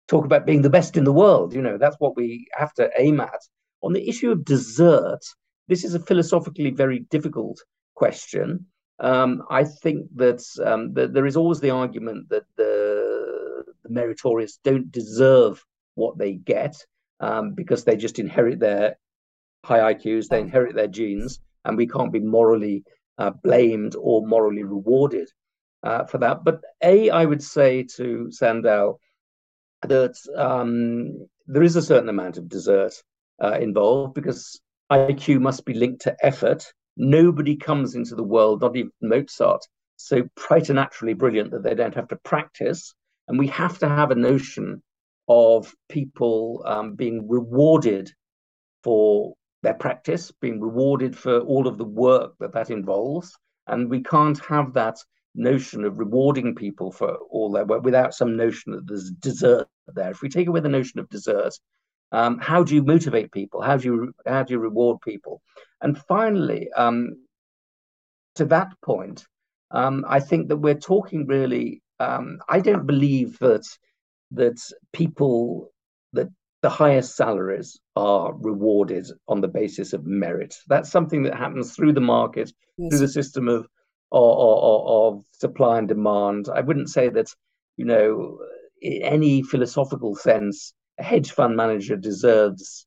talk 0.08 0.24
about 0.24 0.46
being 0.46 0.62
the 0.62 0.70
best 0.70 0.96
in 0.96 1.04
the 1.04 1.12
world. 1.12 1.54
You 1.54 1.62
know, 1.62 1.78
that's 1.78 1.96
what 1.98 2.16
we 2.16 2.46
have 2.52 2.72
to 2.74 2.90
aim 2.98 3.20
at. 3.20 3.40
On 3.82 3.92
the 3.92 4.08
issue 4.08 4.30
of 4.30 4.44
desert, 4.44 5.24
this 5.68 5.84
is 5.84 5.94
a 5.94 6.00
philosophically 6.00 6.70
very 6.70 7.00
difficult 7.10 7.62
question. 7.94 8.66
Um, 8.98 9.42
I 9.48 9.64
think 9.64 10.06
that, 10.16 10.44
um, 10.64 10.92
that, 10.94 11.14
there 11.14 11.26
is 11.26 11.36
always 11.36 11.60
the 11.60 11.70
argument 11.70 12.28
that 12.28 12.44
the, 12.56 13.64
the 13.82 13.88
meritorious 13.88 14.58
don't 14.62 14.92
deserve 14.92 15.64
what 15.94 16.18
they 16.18 16.32
get 16.34 16.76
um, 17.20 17.52
because 17.52 17.84
they 17.84 17.96
just 17.96 18.18
inherit 18.18 18.58
their 18.60 18.96
high 19.64 19.92
IQs, 19.94 20.28
they 20.28 20.40
inherit 20.40 20.74
their 20.74 20.88
genes, 20.88 21.40
and 21.64 21.76
we 21.76 21.86
can't 21.86 22.12
be 22.12 22.20
morally 22.20 22.84
uh, 23.18 23.30
blamed 23.42 23.94
or 23.98 24.26
morally 24.26 24.62
rewarded 24.62 25.28
uh, 25.82 26.04
for 26.04 26.18
that. 26.18 26.44
But 26.44 26.62
A, 26.82 27.10
I 27.10 27.24
would 27.24 27.42
say 27.42 27.84
to 27.96 28.28
Sandel 28.30 28.98
that 29.82 30.16
um, 30.36 31.28
there 31.46 31.62
is 31.62 31.76
a 31.76 31.82
certain 31.82 32.08
amount 32.08 32.38
of 32.38 32.48
desert 32.48 32.94
uh, 33.42 33.58
involved 33.60 34.14
because 34.14 34.60
IQ 34.90 35.40
must 35.40 35.64
be 35.64 35.74
linked 35.74 36.02
to 36.02 36.16
effort. 36.24 36.72
Nobody 36.96 37.56
comes 37.56 37.94
into 37.94 38.14
the 38.14 38.22
world, 38.22 38.60
not 38.60 38.76
even 38.76 38.92
Mozart, 39.00 39.62
so 39.96 40.28
preternaturally 40.36 41.14
brilliant 41.14 41.50
that 41.52 41.62
they 41.62 41.74
don't 41.74 41.94
have 41.94 42.08
to 42.08 42.16
practice. 42.16 42.94
And 43.28 43.38
we 43.38 43.46
have 43.48 43.78
to 43.78 43.88
have 43.88 44.10
a 44.10 44.16
notion 44.16 44.82
of 45.30 45.72
people 45.88 46.60
um, 46.66 46.96
being 46.96 47.28
rewarded 47.28 48.10
for 48.82 49.34
their 49.62 49.74
practice, 49.74 50.32
being 50.40 50.60
rewarded 50.60 51.16
for 51.16 51.38
all 51.40 51.68
of 51.68 51.78
the 51.78 51.84
work 51.84 52.34
that 52.40 52.52
that 52.52 52.70
involves. 52.70 53.32
And 53.68 53.88
we 53.88 54.02
can't 54.02 54.38
have 54.46 54.72
that 54.72 54.96
notion 55.36 55.84
of 55.84 56.00
rewarding 56.00 56.56
people 56.56 56.90
for 56.90 57.14
all 57.30 57.52
their 57.52 57.64
work 57.64 57.84
without 57.84 58.12
some 58.12 58.36
notion 58.36 58.72
that 58.72 58.88
there's 58.88 59.12
desert 59.12 59.68
there. 59.94 60.10
If 60.10 60.20
we 60.20 60.28
take 60.28 60.48
away 60.48 60.58
the 60.60 60.68
notion 60.68 60.98
of 60.98 61.08
desert, 61.08 61.54
um, 62.10 62.38
how 62.40 62.64
do 62.64 62.74
you 62.74 62.82
motivate 62.82 63.30
people? 63.30 63.62
How 63.62 63.76
do 63.76 63.84
you 63.84 64.12
how 64.26 64.42
do 64.42 64.54
you 64.54 64.58
reward 64.58 64.98
people? 65.00 65.42
And 65.80 65.96
finally, 65.96 66.68
um, 66.72 67.24
to 68.34 68.46
that 68.46 68.72
point, 68.82 69.24
um, 69.70 70.04
I 70.08 70.18
think 70.18 70.48
that 70.48 70.56
we're 70.56 70.74
talking 70.74 71.28
really. 71.28 71.82
Um, 72.00 72.40
I 72.48 72.60
don't 72.60 72.86
believe 72.86 73.38
that 73.40 73.64
that 74.32 74.60
people 74.92 75.72
that 76.12 76.28
the 76.62 76.70
highest 76.70 77.16
salaries 77.16 77.78
are 77.96 78.34
rewarded 78.34 79.06
on 79.28 79.40
the 79.40 79.48
basis 79.48 79.92
of 79.92 80.04
merit. 80.04 80.54
That's 80.68 80.90
something 80.90 81.22
that 81.22 81.34
happens 81.34 81.74
through 81.74 81.94
the 81.94 82.00
market, 82.00 82.52
yes. 82.76 82.90
through 82.90 82.98
the 82.98 83.12
system 83.12 83.48
of, 83.48 83.66
of, 84.12 84.38
of, 84.38 85.14
of 85.16 85.24
supply 85.32 85.78
and 85.78 85.88
demand. 85.88 86.48
I 86.54 86.60
wouldn't 86.60 86.90
say 86.90 87.08
that, 87.10 87.32
you 87.76 87.86
know, 87.86 88.38
in 88.82 89.02
any 89.02 89.42
philosophical 89.42 90.14
sense, 90.14 90.74
a 90.98 91.02
hedge 91.02 91.32
fund 91.32 91.56
manager 91.56 91.96
deserves 91.96 92.86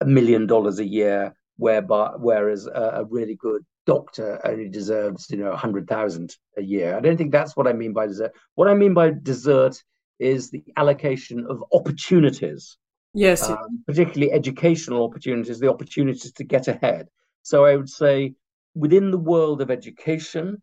a 0.00 0.06
million 0.06 0.46
dollars 0.46 0.78
a 0.78 0.86
year, 0.86 1.34
whereby 1.56 2.12
whereas 2.18 2.66
a, 2.66 2.70
a 2.70 3.04
really 3.04 3.36
good 3.36 3.62
doctor 3.86 4.40
only 4.44 4.68
deserves, 4.68 5.26
you 5.30 5.36
know, 5.36 5.52
a 5.52 5.56
hundred 5.56 5.88
thousand 5.88 6.34
a 6.56 6.62
year. 6.62 6.96
I 6.96 7.00
don't 7.00 7.16
think 7.16 7.32
that's 7.32 7.56
what 7.56 7.66
I 7.66 7.72
mean 7.72 7.92
by 7.92 8.06
desert. 8.06 8.32
What 8.54 8.68
I 8.68 8.74
mean 8.74 8.94
by 8.94 9.10
desert 9.10 9.82
is 10.18 10.50
the 10.50 10.64
allocation 10.76 11.46
of 11.48 11.62
opportunities. 11.72 12.76
Yes, 13.14 13.48
um, 13.48 13.82
particularly 13.86 14.32
educational 14.32 15.04
opportunities, 15.04 15.58
the 15.58 15.70
opportunities 15.70 16.32
to 16.32 16.44
get 16.44 16.68
ahead. 16.68 17.08
So 17.42 17.64
I 17.64 17.76
would 17.76 17.88
say 17.88 18.34
within 18.74 19.10
the 19.10 19.18
world 19.18 19.62
of 19.62 19.70
education, 19.70 20.62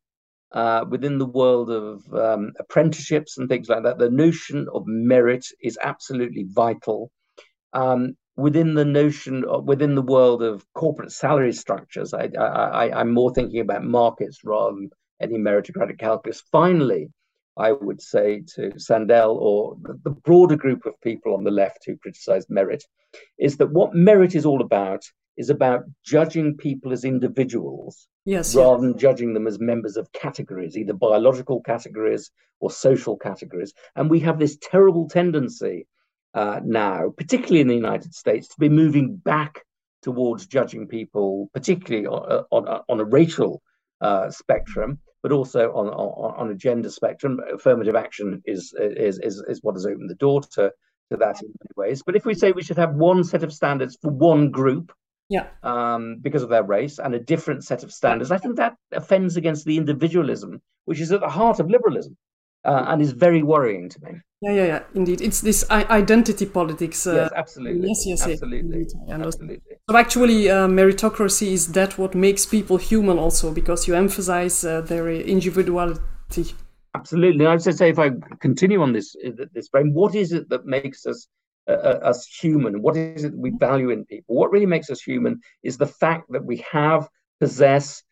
uh, 0.51 0.86
within 0.88 1.17
the 1.17 1.25
world 1.25 1.72
of 1.72 2.03
um, 2.13 2.53
apprenticeships 2.60 3.38
and 3.38 3.50
things 3.50 3.69
like 3.69 3.83
that, 3.83 3.98
the 3.98 4.10
notion 4.10 4.67
of 4.72 4.83
merit 4.86 5.45
is 5.62 5.79
absolutely 5.81 6.45
vital. 6.48 7.12
Um, 7.74 8.15
within 8.36 8.75
the 8.75 8.86
notion, 8.86 9.43
of, 9.45 9.65
within 9.65 9.95
the 9.95 10.01
world 10.01 10.43
of 10.43 10.63
corporate 10.74 11.12
salary 11.12 11.53
structures, 11.53 12.13
I, 12.13 12.29
I, 12.38 13.00
I'm 13.00 13.12
more 13.12 13.33
thinking 13.33 13.62
about 13.62 13.83
markets 13.83 14.39
rather 14.43 14.75
than 14.75 14.89
any 15.19 15.38
meritocratic 15.38 15.98
calculus. 15.98 16.43
Finally, 16.51 17.10
I 17.57 17.72
would 17.72 18.01
say 18.01 18.43
to 18.55 18.72
Sandel 18.79 19.38
or 19.38 19.77
the 20.03 20.10
broader 20.10 20.55
group 20.55 20.86
of 20.86 21.00
people 21.01 21.36
on 21.36 21.43
the 21.43 21.51
left 21.51 21.83
who 21.86 21.98
criticize 21.98 22.50
merit, 22.50 22.83
is 23.38 23.57
that 23.57 23.72
what 23.72 23.93
merit 23.93 24.36
is 24.36 24.45
all 24.45 24.62
about 24.62 25.03
is 25.38 25.50
about 25.50 25.83
judging 26.05 26.55
people 26.57 26.91
as 26.91 27.03
individuals 27.03 28.07
yes, 28.25 28.55
rather 28.55 28.81
than 28.81 28.98
judging 28.98 29.33
them 29.33 29.48
as 29.48 29.60
members 29.60 29.98
of 29.98 30.12
categories, 30.12 30.77
either 30.77 30.93
biological 30.93 31.62
categories 31.62 32.31
or 32.60 32.69
social 32.69 33.17
categories. 33.17 33.74
And 33.95 34.10
we 34.10 34.19
have 34.22 34.39
this 34.39 34.57
terrible 34.57 35.07
tendency 35.07 35.88
uh, 36.33 36.60
now, 36.63 37.13
particularly 37.15 37.62
in 37.62 37.67
the 37.67 37.75
United 37.75 38.13
States, 38.13 38.48
to 38.50 38.60
be 38.60 38.69
moving 38.69 39.15
back 39.15 39.63
towards 40.01 40.48
judging 40.48 40.88
people, 40.88 41.50
particularly 41.53 42.07
on, 42.07 42.45
on, 42.51 42.81
on 42.89 43.00
a 43.00 43.05
racial 43.05 43.62
uh, 44.01 44.29
spectrum, 44.29 45.00
but 45.23 45.31
also 45.31 45.71
on, 45.71 45.87
on, 45.87 46.35
on 46.37 46.51
a 46.51 46.55
gender 46.55 46.89
spectrum. 46.89 47.39
Affirmative 47.51 47.95
action 47.95 48.43
is, 48.45 48.73
is, 48.77 49.19
is, 49.19 49.43
is 49.47 49.59
what 49.63 49.75
has 49.75 49.85
opened 49.85 50.09
the 50.09 50.15
door 50.15 50.41
to, 50.41 50.71
to 51.11 51.17
that 51.17 51.41
in 51.41 51.47
many 51.47 51.71
ways. 51.75 52.03
But 52.05 52.15
if 52.15 52.25
we 52.25 52.35
say 52.35 52.51
we 52.51 52.61
should 52.61 52.77
have 52.77 52.93
one 52.93 53.23
set 53.23 53.41
of 53.43 53.53
standards 53.53 53.97
for 53.99 54.11
one 54.11 54.51
group, 54.51 54.91
yeah. 55.29 55.47
Um, 55.63 56.17
because 56.21 56.43
of 56.43 56.49
their 56.49 56.63
race 56.63 56.99
and 56.99 57.15
a 57.15 57.19
different 57.19 57.63
set 57.63 57.83
of 57.83 57.91
standards. 57.91 58.29
I 58.29 58.37
think 58.37 58.57
that 58.57 58.75
offends 58.91 59.37
against 59.37 59.65
the 59.65 59.77
individualism, 59.77 60.61
which 60.85 60.99
is 60.99 61.11
at 61.11 61.21
the 61.21 61.29
heart 61.29 61.59
of 61.59 61.69
liberalism. 61.69 62.17
Uh, 62.65 62.86
and 62.88 63.01
is 63.01 63.12
very 63.12 63.43
worrying 63.43 63.89
to 63.89 64.00
me. 64.05 64.22
Yeah, 64.41 64.53
yeah, 64.53 64.65
yeah. 64.65 64.84
Indeed, 64.96 65.22
it's 65.22 65.41
this 65.41 65.70
identity 65.70 66.46
politics. 66.46 67.05
Uh, 67.05 67.13
yes, 67.15 67.32
absolutely. 67.36 67.88
Yes, 67.88 68.05
yes, 68.05 68.27
absolutely. 68.27 68.86
Absolutely. 69.10 69.60
So 69.89 69.98
actually, 69.98 70.50
uh, 70.50 70.67
meritocracy 70.67 71.51
is 71.51 71.72
that 71.74 71.98
what 71.98 72.15
makes 72.15 72.46
people 72.46 72.77
human, 72.77 73.17
also 73.20 73.51
because 73.53 73.88
you 73.88 73.96
emphasize 73.96 74.63
uh, 74.63 74.79
their 74.82 75.10
individuality. 75.10 76.55
Absolutely. 76.96 77.46
I 77.46 77.53
was 77.53 77.63
to 77.65 77.74
say, 77.74 77.89
if 77.89 78.00
I 78.00 78.12
continue 78.39 78.82
on 78.82 78.93
this 78.93 79.15
uh, 79.25 79.46
this 79.53 79.67
frame, 79.67 79.93
what 79.93 80.15
is 80.15 80.32
it 80.32 80.48
that 80.50 80.65
makes 80.65 81.05
us 81.05 81.27
uh, 81.67 81.72
uh, 81.72 82.00
us 82.03 82.25
human? 82.27 82.82
What 82.82 82.96
is 82.96 83.24
it 83.24 83.34
we 83.36 83.51
value 83.51 83.89
in 83.89 84.05
people? 84.05 84.36
What 84.36 84.51
really 84.51 84.67
makes 84.67 84.89
us 84.89 85.01
human 85.01 85.41
is 85.63 85.77
the 85.77 85.88
fact 85.88 86.32
that 86.32 86.46
we 86.46 86.63
have, 86.72 87.10
possess, 87.39 88.03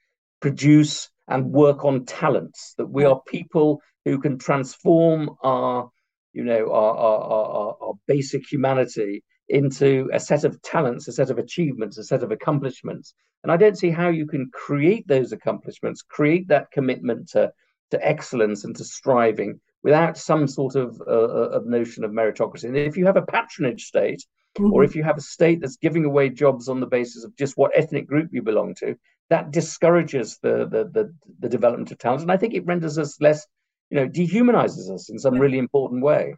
produce, 0.41 1.09
and 1.31 1.51
work 1.51 1.85
on 1.85 2.05
talents. 2.05 2.75
That 2.77 2.87
we 2.87 3.05
are 3.05 3.21
people 3.27 3.81
who 4.05 4.19
can 4.19 4.37
transform 4.37 5.29
our, 5.43 5.89
you 6.33 6.43
know, 6.43 6.71
our, 6.71 6.95
our, 6.97 7.21
our, 7.21 7.77
our 7.81 7.93
basic 8.07 8.43
humanity 8.51 9.23
into 9.49 10.09
a 10.13 10.19
set 10.19 10.43
of 10.43 10.61
talents, 10.61 11.07
a 11.07 11.11
set 11.11 11.29
of 11.29 11.37
achievements, 11.37 11.97
a 11.97 12.03
set 12.03 12.23
of 12.23 12.31
accomplishments. 12.31 13.13
And 13.43 13.51
I 13.51 13.57
don't 13.57 13.77
see 13.77 13.89
how 13.89 14.09
you 14.09 14.27
can 14.27 14.49
create 14.53 15.07
those 15.07 15.31
accomplishments, 15.31 16.01
create 16.01 16.47
that 16.47 16.71
commitment 16.71 17.29
to, 17.29 17.51
to 17.91 18.07
excellence 18.07 18.63
and 18.63 18.75
to 18.77 18.83
striving 18.83 19.59
without 19.83 20.17
some 20.17 20.47
sort 20.47 20.75
of, 20.75 21.01
uh, 21.07 21.11
uh, 21.11 21.49
of 21.57 21.65
notion 21.65 22.03
of 22.03 22.11
meritocracy. 22.11 22.65
And 22.65 22.77
if 22.77 22.97
you 22.97 23.05
have 23.07 23.17
a 23.17 23.23
patronage 23.23 23.85
state, 23.85 24.23
mm-hmm. 24.57 24.71
or 24.71 24.83
if 24.83 24.95
you 24.95 25.03
have 25.03 25.17
a 25.17 25.21
state 25.21 25.59
that's 25.59 25.77
giving 25.77 26.05
away 26.05 26.29
jobs 26.29 26.69
on 26.69 26.79
the 26.79 26.85
basis 26.85 27.23
of 27.23 27.35
just 27.35 27.57
what 27.57 27.71
ethnic 27.75 28.07
group 28.07 28.29
you 28.31 28.43
belong 28.43 28.75
to, 28.75 28.95
that 29.31 29.51
discourages 29.51 30.37
the, 30.43 30.67
the, 30.73 30.83
the, 30.93 31.13
the 31.39 31.49
development 31.49 31.89
of 31.91 31.97
talent. 31.97 32.21
And 32.21 32.31
I 32.31 32.37
think 32.37 32.53
it 32.53 32.65
renders 32.65 32.97
us 32.97 33.19
less, 33.21 33.47
you 33.89 33.97
know, 33.97 34.07
dehumanizes 34.07 34.89
us 34.93 35.09
in 35.09 35.17
some 35.17 35.35
really 35.39 35.57
important 35.57 36.03
way. 36.03 36.35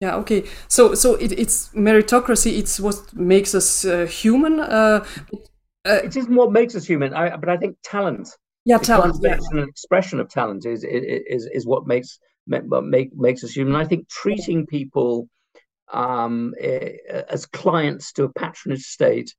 Yeah. 0.00 0.14
Okay. 0.16 0.44
So, 0.68 0.94
so 0.94 1.16
it, 1.16 1.32
it's 1.32 1.70
meritocracy. 1.70 2.56
It's 2.56 2.78
what 2.78 3.12
makes 3.14 3.52
us 3.52 3.84
uh, 3.84 4.06
human. 4.06 4.60
Uh, 4.60 5.04
uh, 5.84 6.00
it 6.04 6.16
isn't 6.16 6.34
what 6.34 6.52
makes 6.52 6.76
us 6.76 6.86
human. 6.86 7.12
I, 7.14 7.36
but 7.36 7.48
I 7.48 7.56
think 7.56 7.76
talent. 7.82 8.28
Yeah, 8.64 8.78
talent. 8.78 9.16
Yeah. 9.20 9.38
An 9.50 9.58
expression 9.68 10.20
of 10.20 10.28
talent 10.30 10.64
is, 10.66 10.84
is 10.84 11.46
is 11.52 11.66
what 11.66 11.86
makes 11.86 12.18
make, 12.46 13.10
makes 13.14 13.44
us 13.44 13.50
human. 13.50 13.74
I 13.76 13.84
think 13.84 14.08
treating 14.08 14.66
people 14.66 15.28
um, 15.92 16.54
as 17.28 17.44
clients 17.44 18.12
to 18.12 18.24
a 18.24 18.32
patronage 18.32 18.84
state 18.84 19.34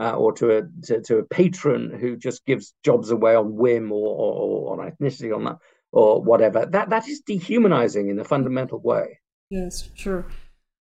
uh, 0.00 0.14
or 0.14 0.32
to 0.32 0.58
a 0.58 0.62
to, 0.84 1.00
to, 1.02 1.18
a 1.18 1.24
patron 1.24 1.96
who 2.00 2.16
just 2.16 2.44
gives 2.46 2.74
jobs 2.82 3.10
away 3.10 3.34
on 3.34 3.54
whim 3.54 3.92
or, 3.92 4.08
or, 4.08 4.32
or 4.34 4.80
on 4.80 4.90
ethnicity 4.90 5.34
on 5.34 5.44
that 5.44 5.58
or 5.92 6.22
whatever 6.22 6.64
that 6.66 6.88
that 6.90 7.06
is 7.08 7.20
dehumanizing 7.20 8.08
in 8.08 8.18
a 8.18 8.24
fundamental 8.24 8.78
way. 8.80 9.18
Yes, 9.50 9.90
sure. 9.94 10.26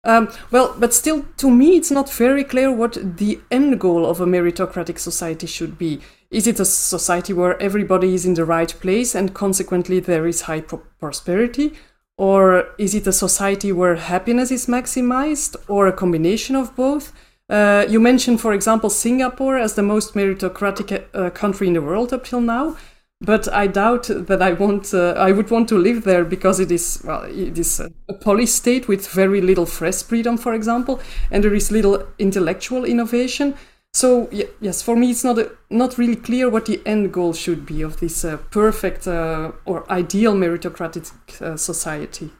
Um, 0.05 0.29
well, 0.53 0.75
but 0.79 0.95
still, 0.95 1.25
to 1.39 1.51
me, 1.51 1.77
it's 1.77 1.91
not 1.91 2.09
very 2.13 2.45
clear 2.45 2.71
what 2.71 3.17
the 3.17 3.41
end 3.51 3.81
goal 3.81 4.07
of 4.07 4.21
a 4.21 4.27
meritocratic 4.27 5.01
society 5.01 5.49
should 5.49 5.79
be. 5.79 6.01
Is 6.31 6.47
it 6.47 6.61
a 6.61 6.65
society 6.65 7.33
where 7.33 7.61
everybody 7.61 8.15
is 8.15 8.25
in 8.25 8.35
the 8.35 8.45
right 8.45 8.73
place 8.81 9.17
and 9.17 9.35
consequently 9.35 9.99
there 9.99 10.27
is 10.27 10.43
high 10.43 10.61
pro- 10.61 10.83
prosperity? 11.01 11.73
Or 12.19 12.69
is 12.79 12.95
it 12.95 13.07
a 13.07 13.13
society 13.13 13.73
where 13.73 13.97
happiness 13.97 14.51
is 14.51 14.67
maximized 14.67 15.57
or 15.69 15.87
a 15.87 15.93
combination 15.93 16.55
of 16.55 16.77
both? 16.77 17.13
Uh, 17.49 17.85
you 17.89 18.01
mentioned, 18.01 18.41
for 18.41 18.53
example, 18.53 18.91
Singapore 18.91 19.57
as 19.57 19.75
the 19.75 19.83
most 19.83 20.15
meritocratic 20.15 21.05
uh, 21.15 21.31
country 21.31 21.69
in 21.69 21.75
the 21.75 21.83
world 21.83 22.13
up 22.13 22.25
till 22.25 22.41
now, 22.41 22.77
but 23.21 23.51
I 23.53 23.69
doubt 23.69 24.09
that 24.09 24.43
I 24.43 24.53
want 24.53 24.93
uh, 24.93 25.15
I 25.17 25.33
would 25.33 25.51
want 25.51 25.69
to 25.69 25.79
live 25.79 26.03
there 26.03 26.25
because 26.25 26.61
it 26.61 26.71
is 26.71 27.01
well 27.05 27.23
it 27.23 27.57
is 27.59 27.81
a 27.81 28.15
police 28.15 28.55
state 28.55 28.89
with 28.89 29.09
very 29.09 29.41
little 29.41 29.67
press 29.67 30.03
freedom, 30.03 30.37
for 30.37 30.55
example, 30.55 31.01
and 31.31 31.45
there 31.45 31.55
is 31.55 31.71
little 31.71 32.05
intellectual 32.19 32.85
innovation. 32.85 33.55
So 33.95 34.29
yes, 34.61 34.83
for 34.83 34.97
me, 34.97 35.11
it's 35.13 35.25
not 35.25 35.39
a, 35.39 35.51
not 35.71 35.97
really 35.97 36.17
clear 36.17 36.51
what 36.51 36.67
the 36.67 36.83
end 36.85 37.13
goal 37.13 37.33
should 37.33 37.65
be 37.65 37.81
of 37.81 38.01
this 38.01 38.25
uh, 38.25 38.37
perfect 38.51 39.07
uh, 39.07 39.53
or 39.65 39.91
ideal 39.91 40.35
meritocratic 40.35 41.13
uh, 41.41 41.57
society. 41.57 42.31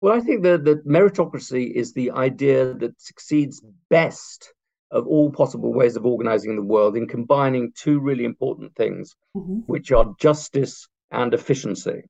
Well, 0.00 0.14
I 0.14 0.20
think 0.20 0.42
that, 0.44 0.64
that 0.64 0.86
meritocracy 0.86 1.70
is 1.72 1.92
the 1.92 2.12
idea 2.12 2.74
that 2.74 3.00
succeeds 3.00 3.62
best 3.90 4.52
of 4.90 5.06
all 5.06 5.30
possible 5.30 5.72
ways 5.72 5.96
of 5.96 6.06
organizing 6.06 6.56
the 6.56 6.62
world 6.62 6.96
in 6.96 7.06
combining 7.06 7.72
two 7.76 7.98
really 8.00 8.24
important 8.24 8.74
things, 8.74 9.16
mm-hmm. 9.36 9.58
which 9.66 9.92
are 9.92 10.14
justice 10.18 10.88
and 11.10 11.34
efficiency. 11.34 12.02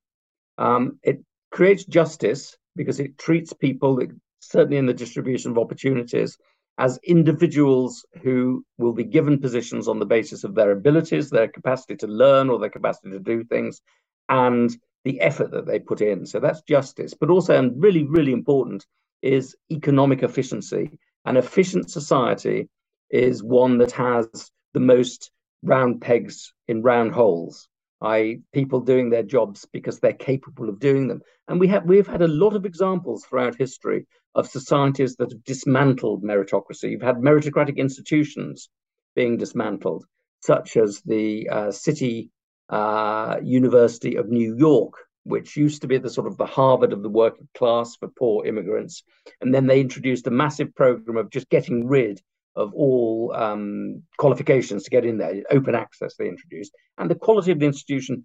Um, 0.59 0.99
it 1.03 1.21
creates 1.51 1.85
justice 1.85 2.57
because 2.77 3.01
it 3.01 3.19
treats 3.19 3.53
people, 3.53 4.01
certainly 4.41 4.77
in 4.77 4.87
the 4.87 4.95
distribution 4.95 5.51
of 5.51 5.59
opportunities, 5.59 6.37
as 6.79 7.01
individuals 7.03 8.07
who 8.23 8.65
will 8.77 8.93
be 8.93 9.05
given 9.05 9.41
positions 9.41 9.89
on 9.89 9.99
the 9.99 10.07
basis 10.07 10.45
of 10.45 10.55
their 10.55 10.71
abilities, 10.71 11.31
their 11.31 11.49
capacity 11.49 11.97
to 11.97 12.07
learn 12.07 12.49
or 12.51 12.59
their 12.59 12.71
capacity 12.71 13.11
to 13.11 13.19
do 13.19 13.43
things, 13.45 13.81
and 14.29 14.77
the 15.09 15.21
effort 15.23 15.51
that 15.53 15.65
they 15.65 15.79
put 15.79 16.03
in. 16.03 16.27
So 16.27 16.39
that's 16.39 16.61
justice. 16.63 17.15
But 17.15 17.31
also, 17.31 17.57
and 17.59 17.83
really, 17.83 18.05
really 18.05 18.33
important, 18.33 18.85
is 19.23 19.57
economic 19.73 20.23
efficiency. 20.23 20.99
An 21.25 21.39
efficient 21.39 21.91
society 21.91 22.69
is 23.09 23.43
one 23.43 23.79
that 23.79 23.93
has 23.93 24.27
the 24.75 24.81
most 24.81 25.31
round 25.63 26.03
pegs 26.03 26.53
in 26.69 26.83
round 26.83 27.13
holes 27.13 27.69
i 28.01 28.39
people 28.53 28.81
doing 28.81 29.11
their 29.11 29.25
jobs 29.25 29.67
because 29.73 29.99
they're 29.99 30.13
capable 30.13 30.69
of 30.69 30.79
doing 30.79 31.09
them 31.09 31.21
and 31.49 31.59
we 31.59 31.67
have 31.67 31.85
we've 31.85 32.07
had 32.07 32.23
a 32.23 32.29
lot 32.29 32.55
of 32.55 32.65
examples 32.65 33.25
throughout 33.25 33.57
history 33.57 34.07
of 34.37 34.47
societies 34.47 35.17
that 35.17 35.33
have 35.33 35.43
dismantled 35.43 36.23
meritocracy 36.23 36.93
you've 36.93 37.11
had 37.11 37.17
meritocratic 37.17 37.77
institutions 37.77 38.69
being 39.17 39.37
dismantled 39.37 40.05
such 40.41 40.77
as 40.77 41.01
the 41.01 41.49
uh, 41.49 41.71
city 41.73 42.31
uh, 42.71 43.37
university 43.43 44.17
of 44.17 44.29
new 44.29 44.57
york 44.57 44.95
which 45.25 45.57
used 45.57 45.83
to 45.83 45.89
be 45.89 45.99
the 45.99 46.09
sort 46.09 46.27
of 46.27 46.37
the 46.37 46.47
harvard 46.47 46.93
of 46.93 47.03
the 47.03 47.09
working 47.09 47.49
class 47.55 47.97
for 47.97 48.09
poor 48.09 48.47
immigrants 48.47 49.03
and 49.41 49.55
then 49.55 49.67
they 49.67 49.81
introduced 49.81 50.27
a 50.27 50.31
massive 50.31 50.75
program 50.75 51.17
of 51.17 51.31
just 51.31 51.49
getting 51.49 51.87
rid 51.87 52.21
of 52.59 52.75
all 52.75 53.33
um, 53.37 54.03
qualifications 54.19 54.83
to 54.83 54.91
get 54.91 55.05
in 55.05 55.17
there, 55.17 55.43
open 55.51 55.75
access 55.77 56.17
they 56.17 56.29
introduced, 56.29 56.73
and 56.99 57.09
the 57.09 57.15
quality 57.15 57.53
of 57.53 57.61
the 57.61 57.67
institution 57.67 58.25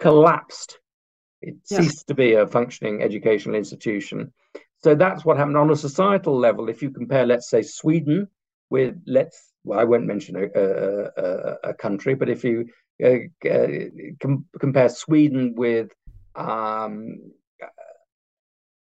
collapsed 0.00 0.80
It 1.40 1.54
yeah. 1.70 1.80
ceased 1.80 2.08
to 2.08 2.14
be 2.14 2.34
a 2.34 2.46
functioning 2.48 3.00
educational 3.02 3.54
institution. 3.54 4.32
So 4.82 4.94
that's 4.94 5.24
what 5.24 5.36
happened 5.36 5.56
on 5.56 5.70
a 5.70 5.76
societal 5.76 6.36
level. 6.36 6.68
If 6.68 6.82
you 6.82 6.90
compare, 6.90 7.26
let's 7.26 7.48
say, 7.48 7.62
Sweden 7.62 8.28
with, 8.70 8.96
let's, 9.06 9.52
well, 9.62 9.78
I 9.78 9.84
won't 9.84 10.06
mention 10.06 10.36
a, 10.36 10.46
a, 10.54 11.70
a 11.70 11.74
country, 11.74 12.14
but 12.14 12.28
if 12.28 12.42
you 12.44 12.66
com- 13.00 14.46
compare 14.58 14.88
Sweden 14.88 15.54
with 15.56 15.90
um, 16.34 17.32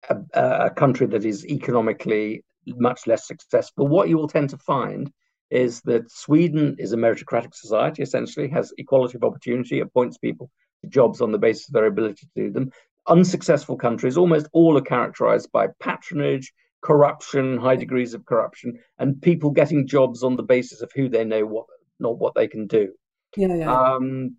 a, 0.09 0.17
a, 0.35 0.71
country 0.71 1.07
that 1.07 1.25
is 1.25 1.45
economically 1.47 2.45
much 2.67 3.07
less 3.07 3.27
successful, 3.27 3.87
what 3.87 4.09
you 4.09 4.17
will 4.17 4.29
tend 4.29 4.51
to 4.51 4.59
find 4.59 5.11
is 5.51 5.81
that 5.83 6.11
Sweden 6.11 6.77
is 6.79 6.93
a 6.93 6.97
meritocratic 6.97 7.55
society, 7.55 8.03
essentially, 8.03 8.49
has 8.49 8.73
equality 8.79 9.17
of 9.17 9.25
opportunity, 9.25 9.81
appoints 9.81 10.19
people 10.19 10.51
to 10.83 10.89
jobs 10.89 11.21
on 11.21 11.33
the 11.33 11.39
basis 11.39 11.69
of 11.69 11.75
their 11.75 11.87
ability 11.87 12.27
to 12.27 12.43
do 12.47 12.51
them. 12.51 12.71
Unsuccessful 13.07 13.77
countries, 13.77 14.17
almost 14.17 14.49
all 14.53 14.79
are 14.79 14.83
characterized 14.83 15.53
by 15.53 15.69
patronage, 15.81 16.53
corruption, 16.83 17.59
high 17.59 17.77
degrees 17.77 18.15
of 18.15 18.25
corruption, 18.25 18.79
and 18.99 19.21
people 19.21 19.51
getting 19.51 19.87
jobs 19.87 20.23
on 20.23 20.37
the 20.37 20.43
basis 20.43 20.81
of 20.81 20.91
who 20.95 21.09
they 21.09 21.25
know, 21.25 21.45
what 21.45 21.67
not 22.01 22.19
what 22.19 22.35
they 22.35 22.49
can 22.49 22.67
do. 22.67 22.93
Yeah, 23.37 23.55
yeah. 23.55 23.73
Um, 23.73 24.37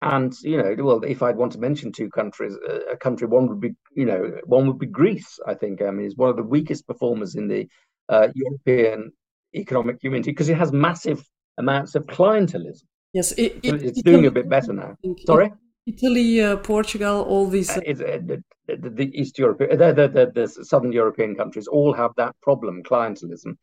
and 0.00 0.32
you 0.42 0.56
know, 0.56 0.74
well, 0.78 1.02
if 1.02 1.22
I'd 1.22 1.36
want 1.36 1.52
to 1.52 1.58
mention 1.58 1.90
two 1.90 2.08
countries, 2.08 2.56
a 2.90 2.96
country 2.96 3.26
one 3.26 3.48
would 3.48 3.60
be, 3.60 3.74
you 3.94 4.04
know, 4.04 4.32
one 4.44 4.66
would 4.66 4.78
be 4.78 4.86
Greece. 4.86 5.38
I 5.46 5.54
think 5.54 5.82
I 5.82 5.90
mean, 5.90 6.06
is 6.06 6.16
one 6.16 6.30
of 6.30 6.36
the 6.36 6.42
weakest 6.42 6.86
performers 6.86 7.34
in 7.34 7.48
the 7.48 7.68
uh, 8.08 8.28
European 8.34 9.12
economic 9.54 10.00
community 10.00 10.30
because 10.30 10.48
it 10.48 10.56
has 10.56 10.72
massive 10.72 11.24
amounts 11.58 11.94
of 11.94 12.06
clientelism. 12.06 12.84
Yes, 13.12 13.32
it, 13.32 13.58
it, 13.62 13.74
it's 13.82 13.98
Italy, 13.98 14.02
doing 14.04 14.26
a 14.26 14.30
bit 14.30 14.48
better 14.48 14.72
now. 14.72 14.96
Sorry, 15.26 15.52
Italy, 15.88 16.42
uh, 16.42 16.58
Portugal, 16.58 17.22
all 17.22 17.48
these. 17.48 17.70
Uh, 17.70 17.80
uh, 17.80 17.94
the, 17.94 18.44
the, 18.66 18.90
the, 18.90 19.10
East 19.18 19.38
European, 19.38 19.78
the, 19.78 19.92
the, 19.92 20.30
the, 20.34 20.64
Southern 20.64 20.92
European 20.92 21.34
countries 21.34 21.66
all 21.66 21.92
have 21.94 22.10
that 22.16 22.36
problem, 22.42 22.82
clientelism. 22.82 23.56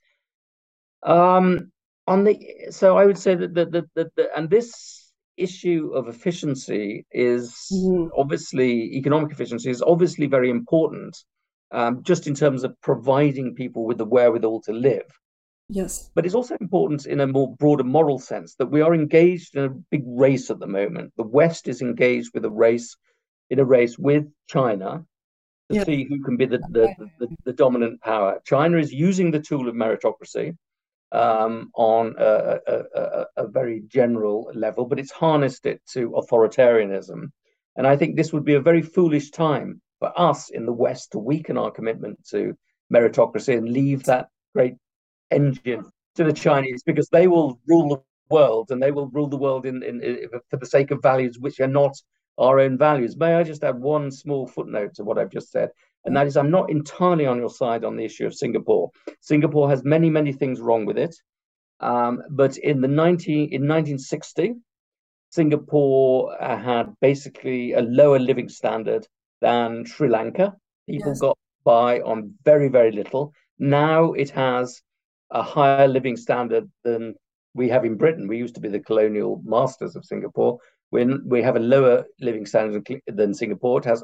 Um, 1.04 1.71
on 2.07 2.23
the 2.23 2.39
so 2.69 2.97
I 2.97 3.05
would 3.05 3.17
say 3.17 3.35
that 3.35 3.53
the, 3.53 3.65
the, 3.65 3.89
the, 3.95 4.11
the 4.15 4.37
and 4.37 4.49
this 4.49 5.11
issue 5.37 5.91
of 5.93 6.07
efficiency 6.07 7.05
is 7.11 7.53
mm-hmm. 7.73 8.07
obviously 8.17 8.95
economic 8.95 9.31
efficiency 9.31 9.69
is 9.69 9.81
obviously 9.81 10.27
very 10.27 10.49
important, 10.49 11.17
um, 11.71 12.03
just 12.03 12.27
in 12.27 12.35
terms 12.35 12.63
of 12.63 12.79
providing 12.81 13.55
people 13.55 13.85
with 13.85 13.97
the 13.97 14.05
wherewithal 14.05 14.61
to 14.61 14.71
live. 14.71 15.05
Yes. 15.67 16.11
But 16.13 16.25
it's 16.25 16.35
also 16.35 16.55
important 16.61 17.07
in 17.07 17.21
a 17.21 17.27
more 17.27 17.55
broader 17.55 17.83
moral 17.83 18.19
sense 18.19 18.55
that 18.55 18.67
we 18.67 18.81
are 18.81 18.93
engaged 18.93 19.55
in 19.55 19.63
a 19.63 19.69
big 19.69 20.03
race 20.05 20.51
at 20.51 20.59
the 20.59 20.67
moment. 20.67 21.11
The 21.17 21.23
West 21.23 21.67
is 21.67 21.81
engaged 21.81 22.31
with 22.33 22.45
a 22.45 22.51
race, 22.51 22.95
in 23.49 23.59
a 23.59 23.65
race 23.65 23.97
with 23.97 24.27
China 24.47 25.03
to 25.71 25.75
yeah. 25.75 25.83
see 25.83 26.03
who 26.03 26.21
can 26.21 26.37
be 26.37 26.45
the, 26.45 26.59
the, 26.69 26.93
the, 27.19 27.27
the, 27.45 27.53
dominant 27.53 27.99
power. 28.01 28.39
China 28.45 28.77
is 28.77 28.93
using 28.93 29.31
the 29.31 29.39
tool 29.39 29.67
of 29.67 29.73
meritocracy 29.73 30.55
um, 31.15 31.71
on 31.75 32.13
a, 32.19 32.60
a, 32.67 33.25
a, 33.38 33.47
very 33.47 33.84
general 33.88 34.51
level, 34.54 34.86
but 34.86 34.99
it's 34.99 35.12
harnessed 35.12 35.65
it 35.65 35.82
to 35.93 36.10
authoritarianism. 36.12 37.32
And 37.78 37.88
I 37.88 37.95
think 37.95 38.15
this 38.15 38.34
would 38.34 38.43
be 38.43 38.56
a 38.56 38.62
very 38.62 38.82
foolish 38.82 39.32
time 39.32 39.82
for 39.99 40.12
us 40.19 40.49
in 40.49 40.65
the 40.65 40.73
West 40.73 41.13
to 41.13 41.19
weaken 41.19 41.58
our 41.58 41.71
commitment 41.71 42.19
to 42.32 42.58
meritocracy 42.93 43.58
and 43.58 43.69
leave 43.69 44.04
that 44.04 44.28
great 44.54 44.75
engine 45.32 45.86
to 46.15 46.25
the 46.25 46.34
Chinese 46.34 46.84
because 46.84 47.08
they 47.10 47.28
will 47.28 47.60
rule 47.65 47.88
the 47.89 48.01
world 48.30 48.71
and 48.71 48.84
they 48.84 48.91
will 48.91 49.08
rule 49.08 49.28
the 49.28 49.38
world 49.38 49.65
in, 49.65 49.84
in, 49.84 50.01
in, 50.04 50.28
for 50.49 50.58
the 50.58 50.65
sake 50.65 50.91
of 50.91 51.01
values 51.01 51.39
which 51.39 51.62
are 51.62 51.67
not 51.67 51.95
our 52.38 52.60
own 52.60 52.78
values. 52.78 53.15
May 53.15 53.36
I 53.36 53.43
just 53.43 53.63
add 53.63 53.80
one 53.80 54.12
small 54.12 54.47
footnote 54.47 54.95
to 54.95 55.06
what 55.06 55.17
I've 55.17 55.32
just 55.32 55.51
said? 55.51 55.69
And 56.05 56.15
that 56.15 56.27
is, 56.27 56.37
I'm 56.37 56.51
not 56.51 56.69
entirely 56.69 57.25
on 57.25 57.37
your 57.37 57.49
side 57.49 57.83
on 57.83 57.95
the 57.95 58.05
issue 58.05 58.27
of 58.27 58.35
Singapore. 58.35 58.91
Singapore 59.21 59.69
has 59.69 59.83
many, 59.83 60.09
many 60.09 60.31
things 60.31 60.61
wrong 60.61 60.85
with 60.85 60.97
it. 60.97 61.15
Um, 61.79 62.21
but 62.29 62.57
in 62.57 62.81
the 62.81 62.87
19, 62.87 63.35
in 63.51 63.67
1960, 63.67 64.53
Singapore 65.29 66.41
uh, 66.41 66.57
had 66.57 66.93
basically 67.01 67.73
a 67.73 67.81
lower 67.81 68.19
living 68.19 68.47
standard 68.47 69.07
than 69.41 69.85
Sri 69.85 70.07
Lanka. 70.07 70.55
People 70.87 71.11
yes. 71.11 71.19
got 71.19 71.37
by 71.63 71.99
on 72.01 72.35
very, 72.45 72.69
very 72.69 72.91
little. 72.91 73.33
Now 73.59 74.13
it 74.13 74.29
has 74.29 74.81
a 75.31 75.41
higher 75.41 75.87
living 75.87 76.15
standard 76.15 76.69
than 76.83 77.15
we 77.53 77.67
have 77.69 77.83
in 77.83 77.97
Britain. 77.97 78.27
We 78.27 78.37
used 78.37 78.55
to 78.55 78.61
be 78.61 78.69
the 78.69 78.79
colonial 78.79 79.41
masters 79.43 79.95
of 79.95 80.05
Singapore. 80.05 80.59
When 80.91 81.23
we 81.25 81.41
have 81.41 81.55
a 81.55 81.59
lower 81.59 82.05
living 82.21 82.45
standard 82.45 82.87
than 83.07 83.33
Singapore, 83.33 83.79
it 83.79 83.85
has 83.85 84.03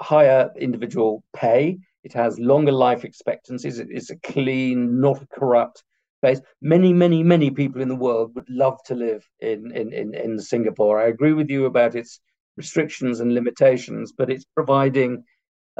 higher 0.00 0.50
individual 0.58 1.22
pay. 1.34 1.78
It 2.04 2.12
has 2.14 2.38
longer 2.38 2.72
life 2.72 3.04
expectancies. 3.04 3.78
It's 3.78 4.10
a 4.10 4.16
clean, 4.16 5.00
not 5.00 5.28
corrupt 5.30 5.82
place. 6.22 6.40
Many, 6.62 6.92
many, 6.92 7.22
many 7.22 7.50
people 7.50 7.82
in 7.82 7.88
the 7.88 7.96
world 7.96 8.34
would 8.34 8.48
love 8.48 8.82
to 8.84 8.94
live 8.94 9.26
in, 9.40 9.70
in, 9.72 9.92
in, 9.92 10.14
in 10.14 10.38
Singapore. 10.38 11.00
I 11.00 11.08
agree 11.08 11.34
with 11.34 11.50
you 11.50 11.66
about 11.66 11.94
its 11.94 12.20
restrictions 12.56 13.20
and 13.20 13.34
limitations, 13.34 14.12
but 14.16 14.30
it's 14.30 14.44
providing 14.54 15.24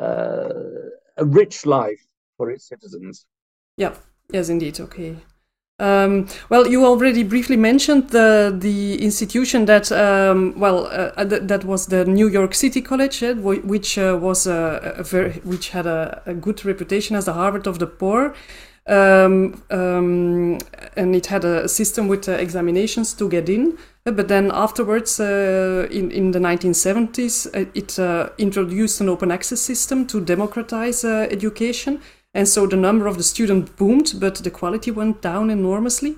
uh, 0.01 0.49
a 1.17 1.25
rich 1.25 1.67
life 1.67 2.05
for 2.37 2.51
its 2.51 2.69
citizens. 2.69 3.27
Yeah, 3.77 3.95
Yes, 4.33 4.49
indeed. 4.49 4.79
Okay. 4.79 5.17
Um, 5.81 6.27
well, 6.51 6.67
you 6.67 6.85
already 6.85 7.23
briefly 7.23 7.57
mentioned 7.57 8.11
the 8.11 8.55
the 8.57 9.03
institution 9.03 9.65
that 9.65 9.91
um, 9.91 10.53
well 10.61 10.87
uh, 10.87 11.13
uh 11.17 11.25
th- 11.25 11.43
that 11.45 11.65
was 11.65 11.87
the 11.87 12.05
New 12.05 12.29
York 12.29 12.55
City 12.55 12.83
College, 12.83 13.23
uh, 13.23 13.35
which 13.35 13.97
uh, 13.97 14.19
was 14.21 14.47
a, 14.47 14.95
a, 14.99 15.03
very 15.03 15.41
which 15.43 15.71
had 15.71 15.87
a, 15.87 16.23
a, 16.27 16.35
good 16.35 16.67
reputation 16.67 17.17
as 17.17 17.25
the 17.25 17.33
Harvard 17.33 17.67
of 17.67 17.79
the 17.79 17.87
poor, 17.87 18.35
um, 18.89 19.63
um 19.71 20.59
and 20.97 21.17
it 21.17 21.27
had 21.27 21.47
a 21.47 21.67
system 21.67 22.09
with 22.09 22.29
uh, 22.29 22.33
examinations 22.33 23.15
to 23.15 23.27
get 23.27 23.49
in. 23.49 23.79
Uh, 24.05 24.11
but 24.11 24.29
then 24.29 24.51
afterwards, 24.53 25.19
in 25.19 26.11
in 26.11 26.33
the 26.33 26.39
1970s, 26.39 27.47
it 27.75 27.99
introduced 28.39 29.01
an 29.01 29.09
open 29.09 29.31
access 29.31 29.61
system 29.63 30.07
to 30.07 30.21
democratize 30.21 31.05
education 31.05 32.01
and 32.33 32.49
so 32.49 32.67
the 32.67 32.77
number 32.77 33.07
of 33.07 33.17
the 33.17 33.23
students 33.23 33.73
boomed, 33.73 34.15
but 34.19 34.37
the 34.37 34.51
quality 34.51 34.91
went 34.91 35.21
down 35.21 35.51
enormously. 35.51 36.17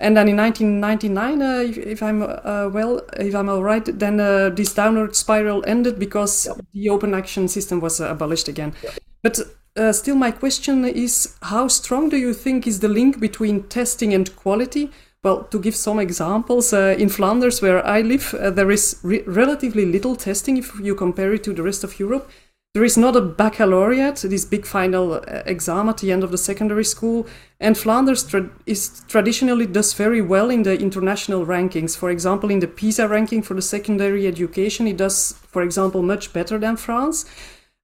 And 0.00 0.16
then 0.16 0.28
in 0.28 0.36
1999, 0.36 1.42
uh, 1.42 1.60
if, 1.60 1.78
if, 1.78 2.02
I'm 2.02 2.22
uh, 2.22 2.68
well, 2.72 3.02
if 3.18 3.34
I'm 3.34 3.48
all 3.48 3.62
right, 3.62 3.84
then 3.84 4.18
uh, 4.18 4.48
this 4.50 4.74
downward 4.74 5.14
spiral 5.14 5.62
ended 5.64 5.98
because 5.98 6.46
yep. 6.46 6.56
the 6.72 6.88
open 6.88 7.14
action 7.14 7.46
system 7.46 7.80
was 7.80 8.00
uh, 8.00 8.10
abolished 8.10 8.48
again. 8.48 8.74
Yep. 8.82 8.98
But 9.22 9.40
uh, 9.76 9.92
still, 9.92 10.16
my 10.16 10.32
question 10.32 10.84
is: 10.86 11.36
How 11.42 11.68
strong 11.68 12.08
do 12.08 12.16
you 12.16 12.34
think 12.34 12.66
is 12.66 12.80
the 12.80 12.88
link 12.88 13.20
between 13.20 13.62
testing 13.68 14.12
and 14.12 14.34
quality? 14.34 14.90
Well, 15.22 15.44
to 15.44 15.60
give 15.60 15.76
some 15.76 16.00
examples, 16.00 16.72
uh, 16.72 16.96
in 16.98 17.08
Flanders, 17.08 17.62
where 17.62 17.86
I 17.86 18.00
live, 18.00 18.34
there 18.40 18.72
is 18.72 18.98
re- 19.04 19.22
relatively 19.24 19.86
little 19.86 20.16
testing 20.16 20.56
if 20.56 20.80
you 20.80 20.96
compare 20.96 21.32
it 21.32 21.44
to 21.44 21.52
the 21.52 21.62
rest 21.62 21.84
of 21.84 22.00
Europe. 22.00 22.28
There 22.74 22.84
is 22.84 22.96
not 22.96 23.16
a 23.16 23.20
baccalaureate, 23.20 24.22
this 24.22 24.46
big 24.46 24.64
final 24.64 25.12
uh, 25.12 25.42
exam 25.44 25.90
at 25.90 25.98
the 25.98 26.10
end 26.10 26.24
of 26.24 26.30
the 26.30 26.38
secondary 26.38 26.86
school, 26.86 27.26
and 27.60 27.76
Flanders 27.76 28.24
tra- 28.24 28.48
is 28.64 29.02
traditionally 29.08 29.66
does 29.66 29.92
very 29.92 30.22
well 30.22 30.48
in 30.48 30.62
the 30.62 30.80
international 30.80 31.44
rankings. 31.44 31.98
For 31.98 32.08
example, 32.08 32.50
in 32.50 32.60
the 32.60 32.66
PISA 32.66 33.08
ranking 33.08 33.42
for 33.42 33.52
the 33.52 33.60
secondary 33.60 34.26
education, 34.26 34.86
it 34.86 34.96
does, 34.96 35.34
for 35.48 35.60
example, 35.60 36.00
much 36.00 36.32
better 36.32 36.58
than 36.58 36.78
France. 36.78 37.26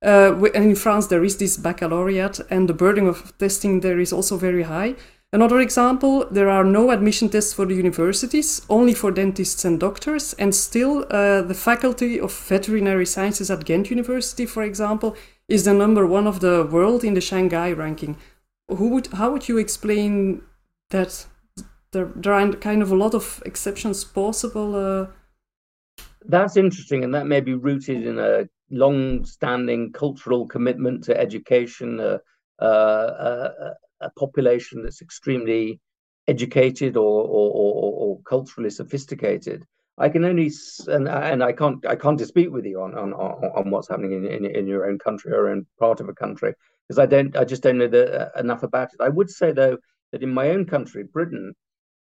Uh, 0.03 0.42
and 0.55 0.64
in 0.64 0.74
France, 0.74 1.09
there 1.09 1.22
is 1.22 1.37
this 1.37 1.59
baccalaureate, 1.59 2.40
and 2.48 2.66
the 2.66 2.72
burden 2.72 3.09
of 3.09 3.37
testing 3.37 3.81
there 3.81 4.01
is 4.01 4.11
also 4.11 4.38
very 4.38 4.62
high. 4.62 4.94
Another 5.31 5.61
example, 5.61 6.25
there 6.31 6.49
are 6.49 6.64
no 6.64 6.91
admission 6.91 7.29
tests 7.29 7.53
for 7.53 7.67
the 7.67 7.75
universities, 7.75 8.62
only 8.71 8.95
for 8.95 9.11
dentists 9.11 9.62
and 9.62 9.79
doctors, 9.79 10.33
and 10.35 10.55
still 10.55 11.05
uh, 11.11 11.43
the 11.43 11.55
Faculty 11.55 12.19
of 12.19 12.33
Veterinary 12.33 13.05
Sciences 13.05 13.51
at 13.51 13.67
Ghent 13.67 13.91
University, 13.91 14.47
for 14.47 14.62
example, 14.62 15.14
is 15.47 15.67
the 15.67 15.75
number 15.75 16.07
one 16.07 16.27
of 16.27 16.41
the 16.41 16.64
world 16.64 17.05
in 17.05 17.12
the 17.12 17.21
Shanghai 17.21 17.73
ranking. 17.73 18.17
Who 18.69 18.88
would, 18.88 19.09
how 19.09 19.31
would 19.31 19.49
you 19.49 19.59
explain 19.59 20.43
that 20.88 21.27
there, 21.93 22.11
there 22.17 22.33
are 22.33 22.53
kind 22.55 22.81
of 22.81 22.91
a 22.91 22.97
lot 22.97 23.14
of 23.14 23.43
exceptions 23.45 24.05
possible? 24.05 24.77
Uh... 24.77 25.07
That's 26.25 26.57
interesting, 26.57 27.05
and 27.05 27.14
that 27.14 27.27
may 27.27 27.43
be 27.43 27.53
rooted 27.53 28.07
in 28.07 28.19
a 28.19 28.49
long-standing 28.71 29.93
cultural 29.93 30.47
commitment 30.47 31.05
to 31.05 31.21
education, 31.21 32.01
uh, 32.01 32.19
uh, 32.59 32.64
uh 32.64 33.75
a 34.00 34.11
population 34.11 34.82
that's 34.82 35.02
extremely 35.02 35.80
educated 36.26 36.96
or, 36.96 37.22
or, 37.22 37.50
or, 37.50 37.92
or 37.92 38.20
culturally 38.22 38.70
sophisticated. 38.70 39.64
I 39.98 40.08
can 40.08 40.24
only 40.24 40.52
and 40.87 41.08
and 41.08 41.42
I 41.42 41.52
can't 41.52 41.84
I 41.84 41.96
can't 41.96 42.18
dispute 42.18 42.52
with 42.52 42.64
you 42.64 42.80
on 42.80 42.94
on, 42.94 43.12
on 43.12 43.70
what's 43.70 43.88
happening 43.88 44.12
in, 44.12 44.26
in, 44.26 44.44
in 44.46 44.66
your 44.66 44.87
own 44.87 44.98
country 44.98 45.32
or 45.32 45.52
in 45.52 45.66
part 45.80 46.00
of 46.00 46.08
a 46.08 46.14
country 46.14 46.54
because 46.87 46.98
I 46.98 47.06
don't 47.06 47.37
I 47.37 47.44
just 47.44 47.62
don't 47.62 47.78
know 47.78 47.88
the, 47.88 48.28
uh, 48.28 48.40
enough 48.40 48.62
about 48.62 48.94
it. 48.94 49.00
I 49.00 49.08
would 49.08 49.28
say 49.28 49.52
though 49.52 49.76
that 50.12 50.22
in 50.22 50.30
my 50.30 50.50
own 50.50 50.66
country, 50.66 51.02
Britain, 51.02 51.52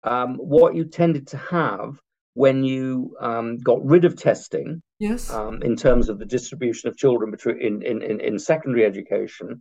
um, 0.04 0.36
what 0.36 0.74
you 0.74 0.84
tended 0.84 1.26
to 1.28 1.36
have 1.36 1.98
when 2.34 2.64
you 2.64 3.14
um, 3.20 3.58
got 3.58 3.84
rid 3.84 4.04
of 4.04 4.16
testing, 4.16 4.80
yes, 4.98 5.30
um, 5.30 5.60
in 5.62 5.76
terms 5.76 6.08
of 6.08 6.18
the 6.18 6.24
distribution 6.24 6.88
of 6.88 6.96
children 6.96 7.30
between 7.30 7.60
in 7.60 7.82
in, 7.82 8.02
in, 8.02 8.20
in 8.20 8.38
secondary 8.38 8.84
education, 8.84 9.60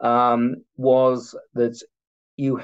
um, 0.00 0.56
was 0.76 1.34
that 1.54 1.80
you, 2.36 2.60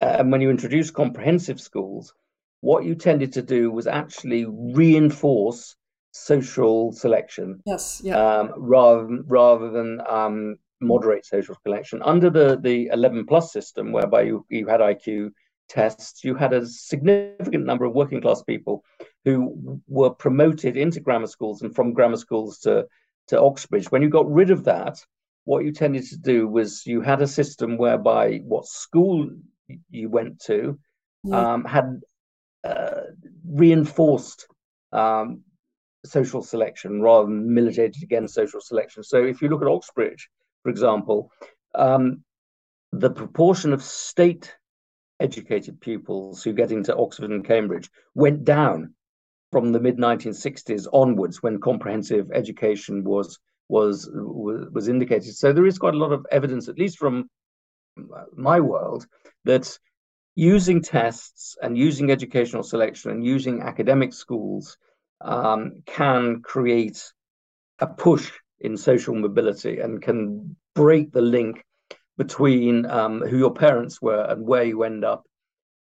uh, 0.00 0.16
and 0.18 0.32
when 0.32 0.40
you 0.40 0.50
introduced 0.50 0.94
comprehensive 0.94 1.60
schools, 1.60 2.14
what 2.60 2.84
you 2.84 2.94
tended 2.94 3.32
to 3.34 3.42
do 3.42 3.70
was 3.70 3.86
actually 3.86 4.46
reinforce 4.48 5.76
social 6.12 6.92
selection. 6.92 7.62
Yes, 7.66 8.00
yeah. 8.02 8.16
Um, 8.16 8.52
rather 8.56 9.06
rather 9.26 9.70
than 9.70 10.00
um, 10.08 10.56
moderate 10.80 11.24
social 11.24 11.56
selection. 11.62 12.02
Under 12.02 12.30
the 12.30 12.58
the 12.60 12.88
11 12.92 13.26
plus 13.26 13.52
system, 13.52 13.92
whereby 13.92 14.22
you 14.22 14.44
you 14.48 14.66
had 14.66 14.80
IQ 14.80 15.32
tests, 15.68 16.24
you 16.24 16.34
had 16.34 16.52
a 16.52 16.66
significant 16.66 17.64
number 17.64 17.84
of 17.84 17.94
working 17.94 18.20
class 18.20 18.42
people 18.42 18.84
who 19.24 19.80
were 19.86 20.10
promoted 20.10 20.76
into 20.76 21.00
grammar 21.00 21.26
schools 21.26 21.62
and 21.62 21.74
from 21.74 21.92
grammar 21.92 22.16
schools 22.16 22.58
to, 22.60 22.86
to 23.28 23.40
Oxbridge. 23.40 23.90
When 23.90 24.02
you 24.02 24.08
got 24.08 24.30
rid 24.30 24.50
of 24.50 24.64
that, 24.64 24.98
what 25.48 25.64
you 25.64 25.72
tended 25.72 26.04
to 26.04 26.18
do 26.18 26.46
was 26.46 26.84
you 26.84 27.00
had 27.00 27.22
a 27.22 27.26
system 27.26 27.78
whereby 27.78 28.36
what 28.44 28.66
school 28.66 29.30
you 29.88 30.10
went 30.10 30.38
to 30.38 30.78
yeah. 31.24 31.54
um, 31.54 31.64
had 31.64 32.02
uh, 32.64 33.04
reinforced 33.46 34.46
um, 34.92 35.40
social 36.04 36.42
selection 36.42 37.00
rather 37.00 37.24
than 37.24 37.54
militated 37.54 38.02
against 38.02 38.34
social 38.34 38.60
selection. 38.60 39.02
So 39.02 39.24
if 39.24 39.40
you 39.40 39.48
look 39.48 39.62
at 39.62 39.68
Oxbridge, 39.68 40.28
for 40.62 40.68
example, 40.68 41.32
um, 41.74 42.22
the 42.92 43.10
proportion 43.10 43.72
of 43.72 43.82
state 43.82 44.54
educated 45.18 45.80
pupils 45.80 46.44
who 46.44 46.52
get 46.52 46.72
into 46.72 46.94
Oxford 46.94 47.30
and 47.30 47.42
Cambridge 47.42 47.88
went 48.14 48.44
down 48.44 48.92
from 49.50 49.72
the 49.72 49.80
mid 49.80 49.96
1960s 49.96 50.86
onwards 50.92 51.42
when 51.42 51.58
comprehensive 51.58 52.30
education 52.34 53.02
was 53.02 53.38
was 53.68 54.08
was 54.12 54.88
indicated 54.88 55.34
so 55.34 55.52
there 55.52 55.66
is 55.66 55.78
quite 55.78 55.94
a 55.94 55.98
lot 55.98 56.12
of 56.12 56.26
evidence 56.30 56.68
at 56.68 56.78
least 56.78 56.98
from 56.98 57.28
my 58.34 58.60
world 58.60 59.06
that 59.44 59.78
using 60.34 60.80
tests 60.80 61.56
and 61.62 61.76
using 61.76 62.10
educational 62.10 62.62
selection 62.62 63.10
and 63.10 63.24
using 63.24 63.60
academic 63.62 64.12
schools 64.12 64.78
um, 65.20 65.82
can 65.84 66.40
create 66.42 67.12
a 67.80 67.86
push 67.86 68.30
in 68.60 68.76
social 68.76 69.14
mobility 69.14 69.80
and 69.80 70.02
can 70.02 70.56
break 70.74 71.12
the 71.12 71.20
link 71.20 71.64
between 72.16 72.86
um, 72.86 73.20
who 73.20 73.38
your 73.38 73.52
parents 73.52 74.00
were 74.02 74.24
and 74.28 74.46
where 74.46 74.64
you 74.64 74.82
end 74.82 75.04
up 75.04 75.24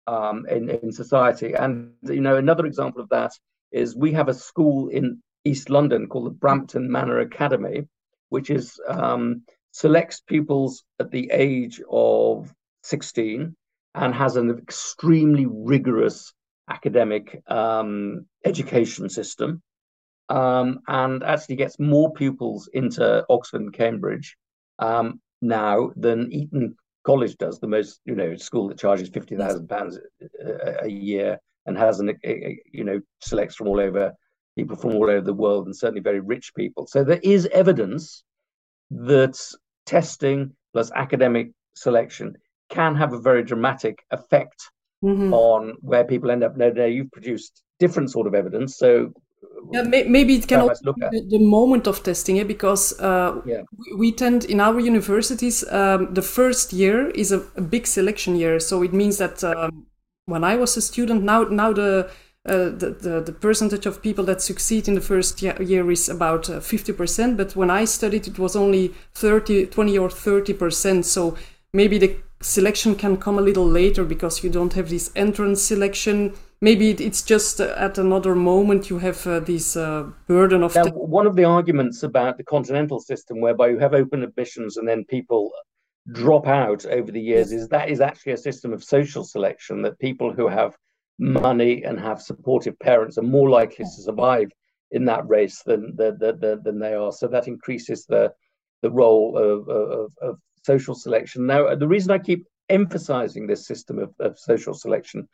um, 0.08 0.46
in, 0.50 0.70
in 0.70 0.92
society. 0.92 1.54
And 1.54 1.94
you 2.04 2.22
know, 2.22 2.36
another 2.36 2.66
example 2.66 3.02
of 3.02 3.10
that 3.10 3.32
is 3.72 3.96
we 3.96 4.12
have 4.14 4.30
a 4.30 4.34
school 4.34 4.90
in 4.90 5.22
East 5.46 5.70
London 5.70 6.08
called 6.08 6.26
the 6.26 6.32
Brampton 6.32 6.92
Manor 6.92 7.20
Academy, 7.20 7.88
which 8.30 8.50
is 8.50 8.80
um, 8.88 9.44
selects 9.72 10.22
pupils 10.22 10.84
at 11.00 11.12
the 11.12 11.30
age 11.32 11.82
of 11.90 12.54
16 12.84 13.56
and 13.94 14.14
has 14.14 14.36
an 14.36 14.50
extremely 14.50 15.46
rigorous 15.46 16.34
academic 16.70 17.42
um, 17.48 18.26
education 18.44 19.08
system 19.08 19.62
um, 20.30 20.80
and 20.88 21.24
actually 21.24 21.56
gets 21.56 21.80
more 21.80 22.12
pupils 22.14 22.68
into 22.74 23.24
Oxford 23.30 23.62
and 23.62 23.74
Cambridge 23.74 24.36
um, 24.80 25.22
now 25.42 25.92
than 25.96 26.32
Eton 26.32 26.76
College 27.06 27.38
does, 27.38 27.60
the 27.60 27.68
most, 27.68 28.02
you 28.06 28.16
know, 28.16 28.36
school 28.36 28.68
that 28.68 28.80
charges 28.80 29.10
fifty 29.10 29.36
thousand 29.36 29.68
pounds 29.68 30.00
a 30.82 30.88
year 30.88 31.40
and 31.68 31.78
has 31.78 32.00
an, 32.00 32.18
a, 32.26 32.60
you 32.72 32.84
know, 32.84 33.00
selects 33.22 33.56
from 33.56 33.68
all 33.68 33.80
over 33.80 34.12
people 34.56 34.76
from 34.76 34.96
all 34.96 35.10
over 35.10 35.22
the 35.22 35.34
world 35.34 35.66
and 35.66 35.76
certainly 35.76 36.02
very 36.02 36.20
rich 36.20 36.54
people. 36.56 36.88
So 36.88 37.04
there 37.04 37.20
is 37.24 37.48
evidence 37.48 38.24
that 38.92 39.38
testing 39.86 40.56
plus 40.74 40.92
academic 40.96 41.52
selection 41.76 42.36
can 42.70 42.96
have 42.96 43.14
a 43.14 43.20
very 43.20 43.44
dramatic 43.44 44.04
effect 44.12 44.70
mm-hmm. 45.04 45.34
on 45.34 45.76
where 45.82 46.04
people 46.04 46.32
end 46.32 46.44
up. 46.44 46.58
Now, 46.58 46.70
now 46.70 46.86
you've 46.86 47.12
produced 47.12 47.64
different 47.80 48.12
sort 48.12 48.28
of 48.28 48.34
evidence, 48.34 48.78
so 48.78 49.12
yeah, 49.72 49.82
maybe 49.82 50.36
it 50.36 50.48
can 50.48 50.62
also 50.62 50.94
be 50.94 51.22
the, 51.30 51.40
moment 51.40 51.88
of 51.88 52.04
testing, 52.04 52.38
yeah, 52.38 52.44
because 52.44 53.00
uh, 53.00 53.42
yeah. 53.46 53.62
we 53.98 54.12
tend 54.12 54.46
in 54.46 54.60
our 54.60 54.80
universities 54.80 55.64
um, 55.72 56.14
the 56.14 56.22
first 56.22 56.74
year 56.74 57.10
is 57.10 57.32
a, 57.32 57.40
a, 57.56 57.62
big 57.62 57.88
selection 57.88 58.36
year, 58.36 58.60
so 58.60 58.84
it 58.84 58.94
means 58.94 59.18
that 59.18 59.44
um, 59.44 59.88
when 60.26 60.44
I 60.44 60.56
was 60.56 60.78
a 60.78 60.82
student, 60.82 61.24
now 61.24 61.44
now 61.44 61.74
the, 61.74 62.10
uh, 62.46 62.70
the, 62.70 62.96
the, 63.02 63.22
the 63.22 63.32
percentage 63.32 63.86
of 63.86 64.02
people 64.02 64.24
that 64.26 64.42
succeed 64.42 64.88
in 64.88 64.96
the 64.96 65.02
first 65.02 65.42
year 65.42 65.92
is 65.92 66.10
about 66.10 66.50
uh, 66.50 66.60
fifty 66.60 66.94
percent, 66.94 67.38
but 67.38 67.56
when 67.56 67.70
I 67.70 67.86
studied, 67.86 68.28
it 68.28 68.40
was 68.40 68.56
only 68.56 68.94
30, 69.14 69.68
20 69.68 69.98
or 69.98 70.10
thirty 70.10 70.54
percent. 70.54 71.06
So 71.06 71.38
maybe 71.74 71.98
the 71.98 72.18
selection 72.42 72.96
can 72.96 73.18
come 73.18 73.40
a 73.40 73.42
little 73.42 73.68
later 73.68 74.04
because 74.04 74.44
you 74.44 74.50
don't 74.50 74.74
have 74.74 74.90
this 74.90 75.12
entrance 75.16 75.62
selection 75.62 76.34
maybe 76.62 76.92
it's 76.92 77.22
just 77.22 77.62
uh, 77.62 77.74
at 77.78 77.98
another 77.98 78.36
moment 78.36 78.90
you 78.90 78.98
have 79.00 79.26
uh, 79.28 79.40
this 79.40 79.76
uh, 79.76 80.04
burden 80.28 80.64
of. 80.64 80.76
Now, 80.76 80.86
one 80.86 81.28
of 81.28 81.36
the 81.36 81.46
arguments 81.46 82.04
about 82.04 82.38
the 82.38 82.44
continental 82.44 83.00
system, 83.00 83.42
whereby 83.42 83.70
you 83.70 83.80
have 83.80 83.94
open 83.94 84.24
admissions 84.24 84.78
and 84.78 84.88
then 84.88 85.06
people 85.06 85.52
drop 86.12 86.48
out 86.48 86.86
over 86.86 87.12
the 87.12 87.22
years, 87.22 87.52
is 87.52 87.68
that 87.70 87.90
is 87.90 88.02
actually 88.02 88.34
a 88.34 88.38
system 88.38 88.74
of 88.74 88.84
social 88.84 89.24
selection. 89.24 89.82
That 89.82 90.00
people 90.00 90.34
who 90.34 90.48
have 90.48 90.76
money 91.18 91.84
and 91.84 92.00
have 92.00 92.22
supportive 92.22 92.78
parents 92.80 93.18
are 93.18 93.24
more 93.24 93.50
likely 93.50 93.86
to 93.86 94.02
survive 94.04 94.50
in 94.92 95.06
that 95.06 95.28
race 95.28 95.62
than 95.64 95.96
than, 95.96 96.18
than, 96.20 96.62
than 96.64 96.80
they 96.80 96.94
are. 96.94 97.12
So 97.12 97.28
that 97.28 97.48
increases 97.48 98.06
the 98.06 98.34
the 98.82 98.92
role 98.92 99.38
of, 99.38 99.68
of, 99.70 100.12
of 100.22 100.40
social 100.64 100.96
selection. 100.96 101.46
Now, 101.46 101.74
the 101.76 101.88
reason 101.88 102.12
I 102.12 102.20
keep 102.20 102.46
emphasizing 102.70 103.48
this 103.48 103.66
system 103.66 104.00
of, 104.00 104.14
of 104.20 104.38
social 104.38 104.74
selection 104.74 105.28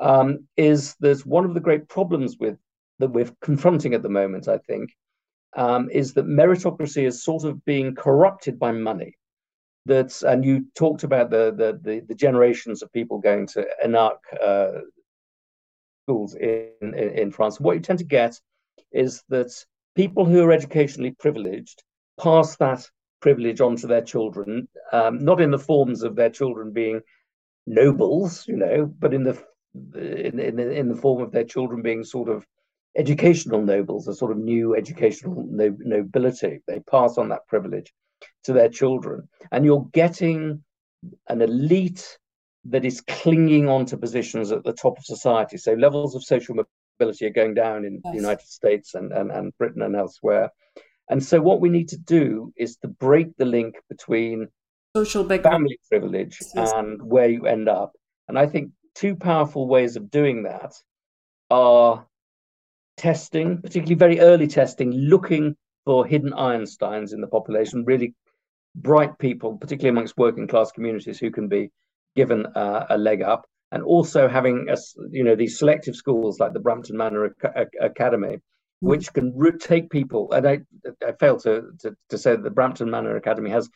um, 0.00 0.46
is 0.56 0.94
there's 1.00 1.24
one 1.24 1.44
of 1.44 1.54
the 1.54 1.60
great 1.60 1.88
problems 1.88 2.36
with 2.38 2.58
that 2.98 3.08
we're 3.10 3.30
confronting 3.40 3.94
at 3.94 4.02
the 4.02 4.08
moment, 4.08 4.48
I 4.48 4.58
think, 4.58 4.90
um, 5.56 5.88
is 5.90 6.14
that 6.14 6.26
meritocracy 6.26 7.06
is 7.06 7.24
sort 7.24 7.44
of 7.44 7.64
being 7.64 7.94
corrupted 7.94 8.58
by 8.58 8.72
money. 8.72 9.16
That's 9.84 10.22
and 10.22 10.44
you 10.44 10.66
talked 10.76 11.02
about 11.02 11.30
the 11.30 11.52
the 11.56 11.78
the, 11.82 12.00
the 12.06 12.14
generations 12.14 12.82
of 12.82 12.92
people 12.92 13.18
going 13.18 13.46
to 13.48 13.66
ENARC 13.84 14.18
uh, 14.40 14.80
schools 16.12 16.34
in, 16.34 16.68
in, 16.82 16.92
in 16.92 17.30
France. 17.30 17.60
What 17.60 17.74
you 17.74 17.80
tend 17.80 17.98
to 18.00 18.04
get 18.04 18.38
is 18.92 19.22
that 19.28 19.52
people 19.96 20.24
who 20.24 20.42
are 20.44 20.52
educationally 20.52 21.12
privileged 21.18 21.82
pass 22.20 22.56
that 22.56 22.88
privilege 23.20 23.60
on 23.60 23.76
to 23.76 23.86
their 23.86 24.02
children, 24.02 24.68
um, 24.92 25.18
not 25.18 25.40
in 25.40 25.50
the 25.50 25.58
forms 25.58 26.02
of 26.02 26.16
their 26.16 26.30
children 26.30 26.72
being 26.72 27.00
nobles, 27.66 28.46
you 28.48 28.56
know, 28.56 28.92
but 28.98 29.14
in 29.14 29.22
the 29.22 29.42
in, 29.94 30.38
in, 30.38 30.58
in 30.58 30.88
the 30.88 31.00
form 31.00 31.22
of 31.22 31.32
their 31.32 31.44
children 31.44 31.80
being 31.80 32.04
sort 32.04 32.28
of 32.28 32.46
educational 32.94 33.62
nobles, 33.62 34.06
a 34.06 34.14
sort 34.14 34.32
of 34.32 34.36
new 34.36 34.76
educational 34.76 35.46
no, 35.48 35.74
nobility. 35.78 36.60
They 36.66 36.80
pass 36.80 37.16
on 37.16 37.30
that 37.30 37.46
privilege 37.46 37.90
to 38.44 38.52
their 38.52 38.68
children. 38.68 39.28
And 39.50 39.64
you're 39.64 39.88
getting 39.92 40.62
an 41.28 41.40
elite 41.40 42.18
that 42.64 42.84
is 42.84 43.00
clinging 43.00 43.68
on 43.68 43.86
to 43.86 43.96
positions 43.96 44.52
at 44.52 44.64
the 44.64 44.72
top 44.72 44.98
of 44.98 45.04
society. 45.04 45.56
So 45.56 45.72
levels 45.74 46.14
of 46.14 46.22
social 46.22 46.54
mobility 46.54 47.26
are 47.26 47.30
going 47.30 47.54
down 47.54 47.84
in 47.84 48.00
yes. 48.04 48.12
the 48.12 48.20
United 48.20 48.46
States 48.46 48.94
and, 48.94 49.12
and, 49.12 49.30
and 49.30 49.56
Britain 49.58 49.82
and 49.82 49.96
elsewhere. 49.96 50.50
And 51.08 51.22
so 51.22 51.40
what 51.40 51.60
we 51.60 51.68
need 51.68 51.88
to 51.88 51.98
do 51.98 52.52
is 52.56 52.76
to 52.78 52.88
break 52.88 53.36
the 53.36 53.44
link 53.44 53.74
between 53.88 54.48
social 54.96 55.24
background. 55.24 55.54
family 55.54 55.80
privilege 55.90 56.38
yes. 56.54 56.72
and 56.72 57.02
where 57.02 57.28
you 57.28 57.46
end 57.46 57.68
up. 57.68 57.92
And 58.28 58.38
I 58.38 58.46
think 58.46 58.70
two 58.94 59.16
powerful 59.16 59.66
ways 59.66 59.96
of 59.96 60.10
doing 60.10 60.44
that 60.44 60.74
are 61.50 62.06
testing, 62.96 63.60
particularly 63.60 63.96
very 63.96 64.20
early 64.20 64.46
testing, 64.46 64.92
looking 64.92 65.56
for 65.84 66.06
hidden 66.06 66.30
Einsteins 66.30 67.12
in 67.12 67.20
the 67.20 67.26
population, 67.26 67.84
really 67.84 68.14
bright 68.76 69.18
people, 69.18 69.56
particularly 69.56 69.90
amongst 69.90 70.16
working 70.16 70.46
class 70.46 70.70
communities, 70.70 71.18
who 71.18 71.30
can 71.30 71.48
be 71.48 71.70
given 72.14 72.46
uh, 72.46 72.86
a 72.90 72.98
leg 72.98 73.22
up, 73.22 73.46
and 73.70 73.82
also 73.82 74.28
having 74.28 74.68
a, 74.68 74.76
you 75.10 75.24
know 75.24 75.34
these 75.34 75.58
selective 75.58 75.96
schools 75.96 76.40
like 76.40 76.52
the 76.52 76.60
Brampton 76.60 76.96
Manor 76.96 77.34
Academy, 77.80 78.36
mm-hmm. 78.36 78.86
which 78.86 79.12
can 79.12 79.34
take 79.58 79.90
people. 79.90 80.32
And 80.32 80.46
I, 80.46 80.60
I 81.06 81.12
fail 81.12 81.38
to, 81.40 81.72
to, 81.80 81.96
to 82.10 82.18
say 82.18 82.32
that 82.32 82.44
the 82.44 82.50
Brampton 82.50 82.90
Manor 82.90 83.16
Academy 83.16 83.50
has 83.50 83.70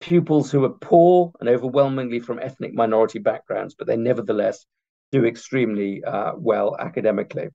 pupils 0.00 0.50
who 0.50 0.64
are 0.64 0.70
poor 0.80 1.32
and 1.40 1.48
overwhelmingly 1.48 2.20
from 2.20 2.38
ethnic 2.38 2.74
minority 2.74 3.18
backgrounds, 3.18 3.74
but 3.74 3.86
they 3.86 3.96
nevertheless 3.96 4.66
do 5.12 5.24
extremely 5.24 6.02
uh, 6.04 6.32
well 6.36 6.76
academically. 6.78 7.48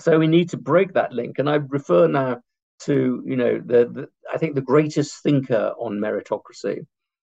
So 0.00 0.18
we 0.18 0.26
need 0.26 0.50
to 0.50 0.56
break 0.56 0.94
that 0.94 1.12
link. 1.12 1.38
And 1.38 1.48
I 1.48 1.56
refer 1.56 2.08
now 2.08 2.40
to, 2.80 3.22
you 3.24 3.36
know, 3.36 3.60
the, 3.64 3.86
the 3.86 4.08
I 4.32 4.38
think 4.38 4.54
the 4.54 4.60
greatest 4.60 5.22
thinker 5.22 5.72
on 5.78 5.98
meritocracy 5.98 6.84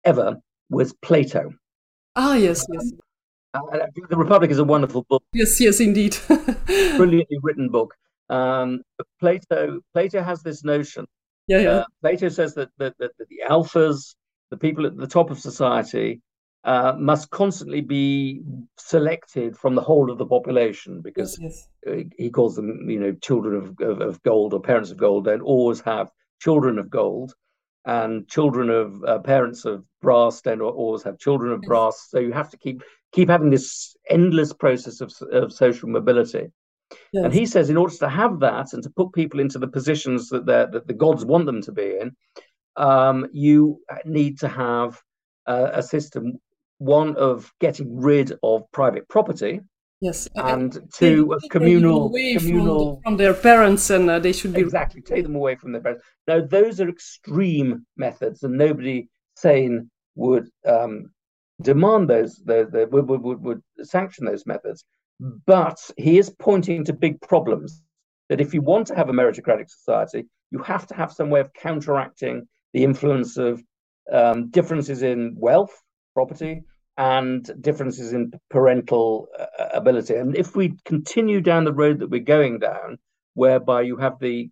ever 0.04 0.38
was 0.70 0.94
Plato. 0.94 1.52
Ah, 2.16 2.34
yes, 2.34 2.66
yes. 2.72 2.92
Uh, 3.54 3.60
the 4.08 4.16
Republic 4.16 4.50
is 4.50 4.58
a 4.58 4.64
wonderful 4.64 5.04
book. 5.08 5.22
Yes, 5.32 5.60
yes, 5.60 5.80
indeed. 5.80 6.16
Brilliantly 6.66 7.38
written 7.42 7.68
book. 7.68 7.94
Um, 8.28 8.82
Plato 9.20 9.80
Plato 9.92 10.22
has 10.22 10.42
this 10.42 10.64
notion. 10.64 11.06
Yeah, 11.46 11.58
yeah. 11.58 11.70
Uh, 11.70 11.84
Plato 12.00 12.28
says 12.28 12.54
that, 12.54 12.70
that, 12.78 12.94
that, 12.98 13.12
the 13.18 13.42
alphas, 13.48 14.14
the 14.50 14.56
people 14.56 14.86
at 14.86 14.96
the 14.96 15.06
top 15.06 15.30
of 15.30 15.38
society, 15.38 16.22
uh, 16.64 16.94
must 16.98 17.30
constantly 17.30 17.82
be 17.82 18.40
selected 18.78 19.56
from 19.56 19.74
the 19.74 19.82
whole 19.82 20.10
of 20.10 20.18
the 20.18 20.26
population 20.26 21.02
because 21.02 21.38
yes, 21.40 21.68
yes. 21.86 22.04
he 22.16 22.30
calls 22.30 22.56
them, 22.56 22.88
you 22.88 22.98
know, 22.98 23.12
children 23.22 23.54
of, 23.56 23.78
of, 23.80 24.00
of, 24.00 24.22
gold 24.22 24.54
or 24.54 24.60
parents 24.60 24.90
of 24.90 24.96
gold 24.96 25.26
don't 25.26 25.42
always 25.42 25.80
have 25.82 26.08
children 26.40 26.78
of 26.78 26.88
gold, 26.88 27.34
and 27.84 28.28
children 28.28 28.70
of 28.70 29.04
uh, 29.04 29.18
parents 29.18 29.64
of 29.64 29.84
brass 30.00 30.40
don't 30.40 30.60
always 30.60 31.02
have 31.02 31.18
children 31.18 31.52
of 31.52 31.60
brass. 31.62 32.08
So 32.08 32.18
you 32.18 32.32
have 32.32 32.50
to 32.50 32.56
keep 32.56 32.82
keep 33.12 33.28
having 33.28 33.50
this 33.50 33.96
endless 34.10 34.52
process 34.52 35.00
of, 35.00 35.12
of 35.30 35.52
social 35.52 35.88
mobility. 35.88 36.48
Yes. 37.12 37.24
And 37.24 37.32
he 37.32 37.46
says, 37.46 37.70
in 37.70 37.76
order 37.76 37.96
to 37.96 38.08
have 38.08 38.40
that 38.40 38.72
and 38.72 38.82
to 38.82 38.90
put 38.90 39.12
people 39.12 39.40
into 39.40 39.58
the 39.58 39.68
positions 39.68 40.28
that, 40.30 40.46
that 40.46 40.86
the 40.86 40.92
gods 40.92 41.24
want 41.24 41.46
them 41.46 41.62
to 41.62 41.72
be 41.72 41.96
in, 42.00 42.16
um, 42.76 43.26
you 43.32 43.80
need 44.04 44.38
to 44.40 44.48
have 44.48 45.00
uh, 45.46 45.70
a 45.72 45.82
system 45.82 46.40
one 46.78 47.16
of 47.16 47.52
getting 47.60 48.00
rid 48.00 48.32
of 48.42 48.70
private 48.72 49.08
property. 49.08 49.60
Yes, 50.04 50.28
and 50.34 50.70
to 50.96 51.34
communal 51.48 52.10
communal 52.10 52.96
from, 52.96 53.02
from, 53.04 53.16
their 53.16 53.32
parents, 53.32 53.88
and 53.88 54.10
uh, 54.10 54.18
they 54.18 54.34
should 54.34 54.52
be 54.52 54.60
exactly 54.60 55.00
take 55.00 55.22
them 55.22 55.34
away 55.34 55.54
from 55.54 55.72
their 55.72 55.80
parents. 55.80 56.04
Now, 56.28 56.42
those 56.42 56.78
are 56.78 56.90
extreme 56.90 57.86
methods, 57.96 58.42
and 58.42 58.58
nobody 58.58 59.08
sane 59.34 59.90
would 60.14 60.50
um, 60.66 61.10
demand 61.62 62.10
those, 62.10 62.36
the, 62.44 62.68
the, 62.70 62.86
would, 62.86 63.08
would, 63.08 63.40
would 63.42 63.62
sanction 63.82 64.26
those 64.26 64.44
methods. 64.44 64.84
But 65.46 65.78
he 65.96 66.18
is 66.18 66.28
pointing 66.38 66.84
to 66.84 66.92
big 66.92 67.18
problems. 67.22 67.80
That 68.28 68.42
if 68.42 68.52
you 68.52 68.60
want 68.60 68.86
to 68.88 68.94
have 68.96 69.08
a 69.08 69.12
meritocratic 69.12 69.70
society, 69.70 70.26
you 70.50 70.58
have 70.58 70.86
to 70.88 70.94
have 70.94 71.12
some 71.12 71.30
way 71.30 71.40
of 71.40 71.50
counteracting 71.54 72.46
the 72.74 72.84
influence 72.84 73.38
of 73.38 73.62
um, 74.12 74.50
differences 74.50 75.02
in 75.02 75.34
wealth, 75.38 75.72
property, 76.12 76.62
and 76.96 77.50
differences 77.60 78.12
in 78.12 78.32
parental 78.50 79.28
uh, 79.38 79.46
ability. 79.72 80.14
And 80.14 80.36
if 80.36 80.54
we 80.54 80.76
continue 80.84 81.40
down 81.40 81.64
the 81.64 81.72
road 81.72 81.98
that 81.98 82.10
we're 82.10 82.20
going 82.20 82.60
down, 82.60 82.98
whereby 83.34 83.82
you 83.82 83.96
have 83.96 84.18
the 84.20 84.50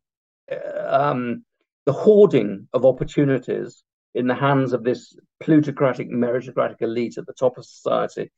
uh, 0.51 1.11
um, 1.11 1.45
the 1.87 1.93
hoarding 1.93 2.69
of 2.73 2.85
opportunities 2.85 3.83
in 4.15 4.27
the 4.27 4.35
hands 4.35 4.73
of 4.73 4.85
this 4.85 5.17
plutocratic, 5.43 6.11
meritocratic 6.11 6.81
elite 6.81 7.19
at 7.19 7.27
the 7.27 7.33
top 7.33 7.59
of 7.59 7.65
society, 7.65 8.31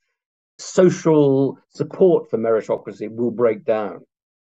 social 0.58 1.58
support 1.68 2.30
for 2.30 2.38
meritocracy 2.38 3.10
will 3.10 3.30
break 3.30 3.64
down. 3.64 4.00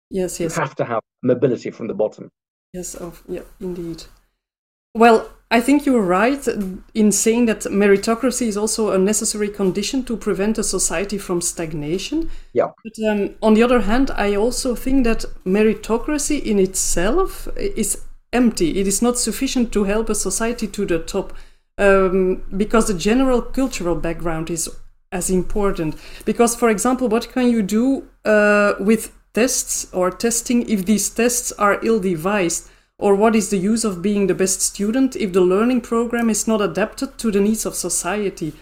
Yes, 0.10 0.40
yes. 0.40 0.56
You 0.56 0.62
have 0.62 0.76
to 0.76 0.86
have 0.86 1.02
mobility 1.24 1.72
from 1.72 1.88
the 1.88 1.94
bottom. 1.94 2.30
Yes, 2.74 2.96
of 2.96 3.24
yeah, 3.28 3.42
indeed. 3.60 4.04
Well, 4.94 5.30
I 5.54 5.60
think 5.60 5.86
you're 5.86 6.02
right 6.02 6.48
in 6.94 7.12
saying 7.12 7.48
that 7.48 7.64
meritocracy 7.64 8.48
is 8.48 8.56
also 8.56 8.92
a 8.92 8.98
necessary 8.98 9.50
condition 9.50 10.06
to 10.06 10.16
prevent 10.16 10.58
a 10.58 10.64
society 10.64 11.18
from 11.18 11.42
stagnation. 11.42 12.32
Yeah. 12.54 12.70
But 12.82 12.94
um, 13.06 13.36
on 13.42 13.54
the 13.54 13.64
other 13.64 13.82
hand, 13.82 14.12
I 14.12 14.36
also 14.36 14.76
think 14.76 15.04
that 15.04 15.26
meritocracy 15.46 16.42
in 16.42 16.58
itself 16.58 17.50
is 17.58 18.02
empty. 18.32 18.80
It 18.80 18.88
is 18.88 19.02
not 19.02 19.20
sufficient 19.20 19.74
to 19.74 19.84
help 19.84 20.10
a 20.10 20.16
society 20.16 20.68
to 20.68 20.86
the 20.86 21.00
top 21.00 21.34
um, 21.78 22.44
because 22.56 22.88
the 22.88 22.94
general 22.94 23.42
cultural 23.42 23.96
background 23.96 24.50
is 24.50 24.70
as 25.12 25.30
important. 25.30 25.96
Because, 26.24 26.56
for 26.56 26.70
example, 26.70 27.10
what 27.10 27.30
can 27.30 27.50
you 27.50 27.62
do 27.62 28.08
uh, 28.24 28.76
with 28.80 29.12
tests 29.34 29.88
or 29.94 30.12
testing 30.12 30.70
if 30.70 30.86
these 30.86 31.10
tests 31.10 31.52
are 31.54 31.84
ill 31.84 32.00
devised? 32.00 32.70
Or 33.02 33.16
what 33.16 33.36
is 33.36 33.50
the 33.50 33.58
use 33.58 33.84
of 33.84 34.04
being 34.04 34.28
the 34.28 34.36
best 34.36 34.62
student 34.62 35.16
if 35.16 35.34
the 35.34 35.42
learning 35.42 35.82
program 35.82 36.30
is 36.30 36.48
not 36.48 36.62
adapted 36.62 37.18
to 37.18 37.32
the 37.32 37.42
needs 37.42 37.66
of 37.66 37.74
society? 37.74 38.54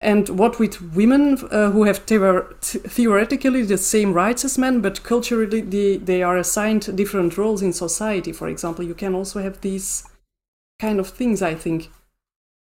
And 0.00 0.28
what 0.28 0.60
with 0.60 0.94
women 0.94 1.38
uh, 1.50 1.70
who 1.70 1.84
have 1.84 1.98
theoretically 1.98 3.62
the 3.62 3.78
same 3.78 4.12
rights 4.12 4.44
as 4.44 4.58
men, 4.58 4.80
but 4.80 5.02
culturally 5.02 5.62
they, 5.62 5.96
they 5.96 6.22
are 6.22 6.36
assigned 6.36 6.96
different 6.96 7.36
roles 7.38 7.62
in 7.62 7.72
society, 7.72 8.30
for 8.30 8.46
example? 8.46 8.84
You 8.84 8.94
can 8.94 9.14
also 9.14 9.40
have 9.40 9.60
these 9.62 10.04
kind 10.78 11.00
of 11.00 11.08
things, 11.08 11.40
I 11.40 11.54
think. 11.54 11.90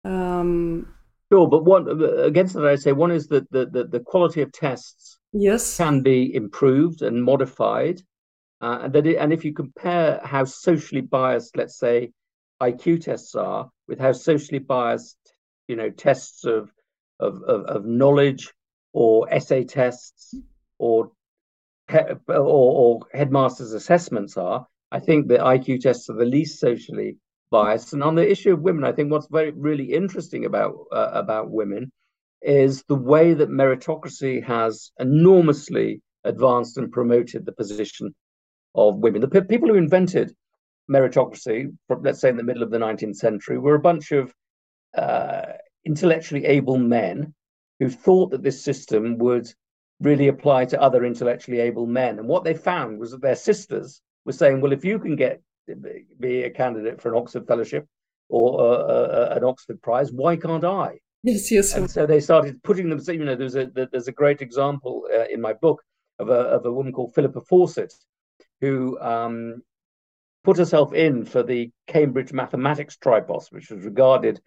Um, 0.04 0.88
sure, 1.30 1.46
but 1.46 1.64
one 1.64 1.86
against 2.20 2.54
that, 2.54 2.66
I 2.66 2.74
say 2.76 2.92
one 2.92 3.12
is 3.12 3.28
that 3.28 3.48
the, 3.52 3.66
the, 3.66 3.84
the 3.84 4.00
quality 4.00 4.40
of 4.40 4.50
tests 4.50 5.18
yes 5.32 5.76
can 5.76 6.02
be 6.02 6.34
improved 6.34 7.02
and 7.02 7.22
modified 7.22 8.02
uh, 8.62 8.78
and 8.82 8.92
that 8.92 9.06
it, 9.06 9.16
and 9.16 9.32
if 9.32 9.44
you 9.44 9.52
compare 9.52 10.20
how 10.24 10.44
socially 10.44 11.00
biased, 11.00 11.56
let's 11.56 11.78
say, 11.78 12.12
IQ 12.62 13.02
tests 13.02 13.34
are 13.34 13.68
with 13.88 13.98
how 13.98 14.12
socially 14.12 14.60
biased, 14.60 15.18
you 15.66 15.74
know, 15.76 15.90
tests 15.90 16.44
of 16.44 16.72
of, 17.18 17.42
of, 17.42 17.64
of 17.64 17.84
knowledge 17.84 18.52
or 18.92 19.32
essay 19.32 19.64
tests 19.64 20.34
or, 20.78 21.10
or 22.28 22.36
or 22.38 23.00
headmasters 23.12 23.72
assessments 23.72 24.36
are, 24.36 24.66
I 24.92 25.00
think 25.00 25.26
the 25.26 25.38
IQ 25.38 25.80
tests 25.80 26.08
are 26.08 26.16
the 26.16 26.24
least 26.24 26.60
socially 26.60 27.16
biased. 27.50 27.92
And 27.92 28.02
on 28.02 28.14
the 28.14 28.30
issue 28.30 28.52
of 28.52 28.60
women, 28.60 28.84
I 28.84 28.92
think 28.92 29.10
what's 29.10 29.28
very 29.28 29.50
really 29.50 29.92
interesting 29.92 30.44
about 30.44 30.74
uh, 30.92 31.10
about 31.14 31.50
women 31.50 31.90
is 32.42 32.84
the 32.88 32.94
way 32.94 33.34
that 33.34 33.48
meritocracy 33.48 34.44
has 34.44 34.92
enormously 35.00 36.00
advanced 36.24 36.76
and 36.76 36.92
promoted 36.92 37.44
the 37.44 37.52
position 37.52 38.14
of 38.74 38.96
women. 38.96 39.20
The 39.20 39.28
p- 39.28 39.40
people 39.42 39.68
who 39.68 39.74
invented 39.74 40.34
meritocracy, 40.90 41.74
from, 41.88 42.02
let's 42.02 42.20
say 42.20 42.28
in 42.28 42.36
the 42.36 42.42
middle 42.42 42.62
of 42.62 42.70
the 42.70 42.78
19th 42.78 43.16
century, 43.16 43.58
were 43.58 43.74
a 43.74 43.80
bunch 43.80 44.12
of 44.12 44.34
uh, 44.96 45.52
intellectually 45.84 46.44
able 46.44 46.78
men 46.78 47.34
who 47.78 47.88
thought 47.88 48.30
that 48.30 48.42
this 48.42 48.62
system 48.62 49.18
would 49.18 49.52
really 50.00 50.28
apply 50.28 50.64
to 50.66 50.80
other 50.80 51.04
intellectually 51.04 51.60
able 51.60 51.86
men. 51.86 52.18
And 52.18 52.28
what 52.28 52.44
they 52.44 52.54
found 52.54 52.98
was 52.98 53.12
that 53.12 53.22
their 53.22 53.36
sisters 53.36 54.00
were 54.24 54.32
saying, 54.32 54.60
well, 54.60 54.72
if 54.72 54.84
you 54.84 54.98
can 54.98 55.16
get 55.16 55.40
be 56.18 56.42
a 56.42 56.50
candidate 56.50 57.00
for 57.00 57.10
an 57.10 57.18
Oxford 57.18 57.46
Fellowship 57.46 57.86
or 58.28 58.60
uh, 58.60 58.64
uh, 58.64 59.34
an 59.36 59.44
Oxford 59.44 59.80
Prize, 59.80 60.10
why 60.12 60.36
can't 60.36 60.64
I? 60.64 60.98
Yes, 61.22 61.50
yes. 61.52 61.74
And 61.74 61.88
so 61.88 62.04
they 62.04 62.18
started 62.20 62.62
putting 62.64 62.90
them. 62.90 63.00
You 63.06 63.24
know, 63.24 63.36
there's 63.36 63.54
a 63.54 63.66
there's 63.66 64.08
a 64.08 64.12
great 64.12 64.42
example 64.42 65.06
uh, 65.14 65.26
in 65.30 65.40
my 65.40 65.52
book 65.52 65.82
of 66.18 66.30
a 66.30 66.40
of 66.56 66.66
a 66.66 66.72
woman 66.72 66.92
called 66.92 67.14
Philippa 67.14 67.40
Fawcett, 67.42 67.94
who 68.62 68.98
um, 69.00 69.60
put 70.44 70.56
herself 70.56 70.94
in 70.94 71.24
for 71.24 71.42
the 71.42 71.70
Cambridge 71.88 72.32
Mathematics 72.32 72.96
Tripos, 72.96 73.50
which 73.50 73.70
was 73.70 73.84
regarded 73.84 74.40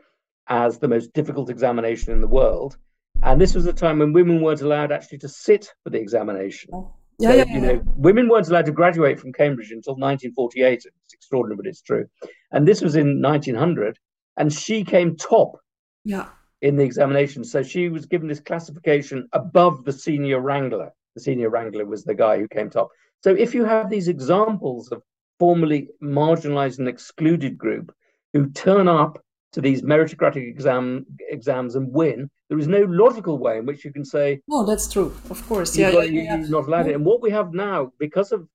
as 0.47 0.80
the 0.80 0.88
most 0.88 1.13
difficult 1.13 1.49
examination 1.49 2.13
in 2.13 2.21
the 2.21 2.28
world. 2.28 2.78
And 3.23 3.39
this 3.39 3.54
was 3.54 3.65
a 3.65 3.73
time 3.73 3.99
when 3.99 4.13
women 4.13 4.41
weren't 4.41 4.62
allowed 4.62 4.91
actually 4.91 5.17
to 5.19 5.30
sit 5.30 5.71
for 5.84 5.89
the 5.89 5.99
examination. 5.99 6.69
Oh, 6.73 6.93
yeah, 7.19 7.30
so, 7.30 7.36
yeah, 7.36 7.45
you 7.45 7.62
know, 7.62 7.84
women 7.97 8.30
weren't 8.30 8.47
allowed 8.47 8.65
to 8.67 8.71
graduate 8.71 9.19
from 9.19 9.34
Cambridge 9.34 9.71
until 9.71 9.93
1948. 9.93 10.73
It's 10.73 11.13
extraordinary, 11.13 11.58
but 11.58 11.67
it's 11.67 11.82
true. 11.82 12.06
And 12.51 12.65
this 12.65 12.82
was 12.82 12.95
in 12.95 13.21
1900, 13.21 13.99
and 14.38 14.51
she 14.51 14.84
came 14.84 15.17
top. 15.17 15.60
Yeah. 16.06 16.30
In 16.62 16.78
the 16.78 16.84
examination, 16.84 17.43
so 17.43 17.63
she 17.63 17.89
was 17.89 18.06
given 18.06 18.28
this 18.28 18.39
classification 18.39 19.28
above 19.34 19.84
the 19.84 19.91
senior 19.91 20.39
wrangler. 20.39 20.91
The 21.15 21.21
senior 21.21 21.49
wrangler 21.49 21.86
was 21.86 22.04
the 22.04 22.15
guy 22.15 22.38
who 22.38 22.47
came 22.47 22.69
top. 22.69 22.89
So 23.25 23.31
if 23.31 23.55
you 23.55 23.65
have 23.65 23.89
these 23.89 24.07
examples 24.07 24.91
of 24.91 25.01
formerly 25.39 25.89
marginalized 25.99 26.77
and 26.77 26.88
excluded 26.88 27.57
group 27.57 27.91
who 28.33 28.51
turn 28.51 28.88
up 28.88 29.17
to 29.53 29.61
these 29.61 29.81
meritocratic 29.81 30.47
exam 30.47 31.07
exams 31.31 31.73
and 31.73 31.91
win, 31.91 32.29
there 32.49 32.59
is 32.59 32.67
no 32.67 32.81
logical 32.81 33.39
way 33.39 33.57
in 33.57 33.65
which 33.65 33.83
you 33.83 33.91
can 33.91 34.05
say, 34.05 34.41
"Oh, 34.51 34.63
that's 34.63 34.88
true." 34.93 35.11
Of 35.31 35.43
course, 35.47 35.75
yeah, 35.75 35.91
got, 35.91 36.11
yeah, 36.11 36.21
yeah, 36.21 36.38
you're 36.38 36.49
not 36.49 36.67
allowed 36.67 36.88
it. 36.88 36.93
And 36.93 37.03
what 37.03 37.23
we 37.23 37.31
have 37.31 37.51
now, 37.51 37.91
because 37.97 38.32
of 38.32 38.47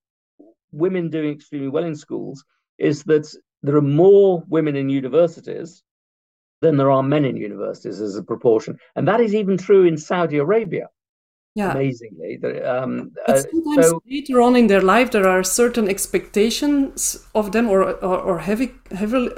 women 0.71 1.11
doing 1.11 1.33
extremely 1.33 1.67
well 1.67 1.83
in 1.83 1.97
schools, 1.97 2.45
is 2.79 3.03
that 3.11 3.27
there 3.65 3.75
are 3.75 3.97
more 4.05 4.45
women 4.47 4.77
in 4.77 4.89
universities 4.89 5.83
than 6.61 6.77
there 6.77 6.93
are 6.93 7.03
men 7.03 7.25
in 7.25 7.37
universities 7.37 8.01
as 8.01 8.15
a 8.15 8.23
proportion, 8.23 8.79
and 8.95 9.09
that 9.09 9.21
is 9.21 9.35
even 9.35 9.57
true 9.57 9.83
in 9.83 9.97
Saudi 9.97 10.37
Arabia 10.37 10.89
yeah. 11.55 11.73
amazingly. 11.73 12.39
Um, 12.63 13.13
but 13.27 13.37
uh, 13.37 13.43
sometimes 13.43 13.89
so, 13.89 14.03
later 14.09 14.41
on 14.41 14.57
in 14.57 14.67
their 14.67 14.81
life, 14.81 15.11
there 15.11 15.29
are 15.29 15.43
certain 15.43 15.89
expectations 15.89 17.27
of 17.35 17.53
them, 17.53 17.69
or 17.69 17.83
or, 17.83 18.19
or 18.21 18.39
heavy, 18.39 18.73
heavy 18.93 19.29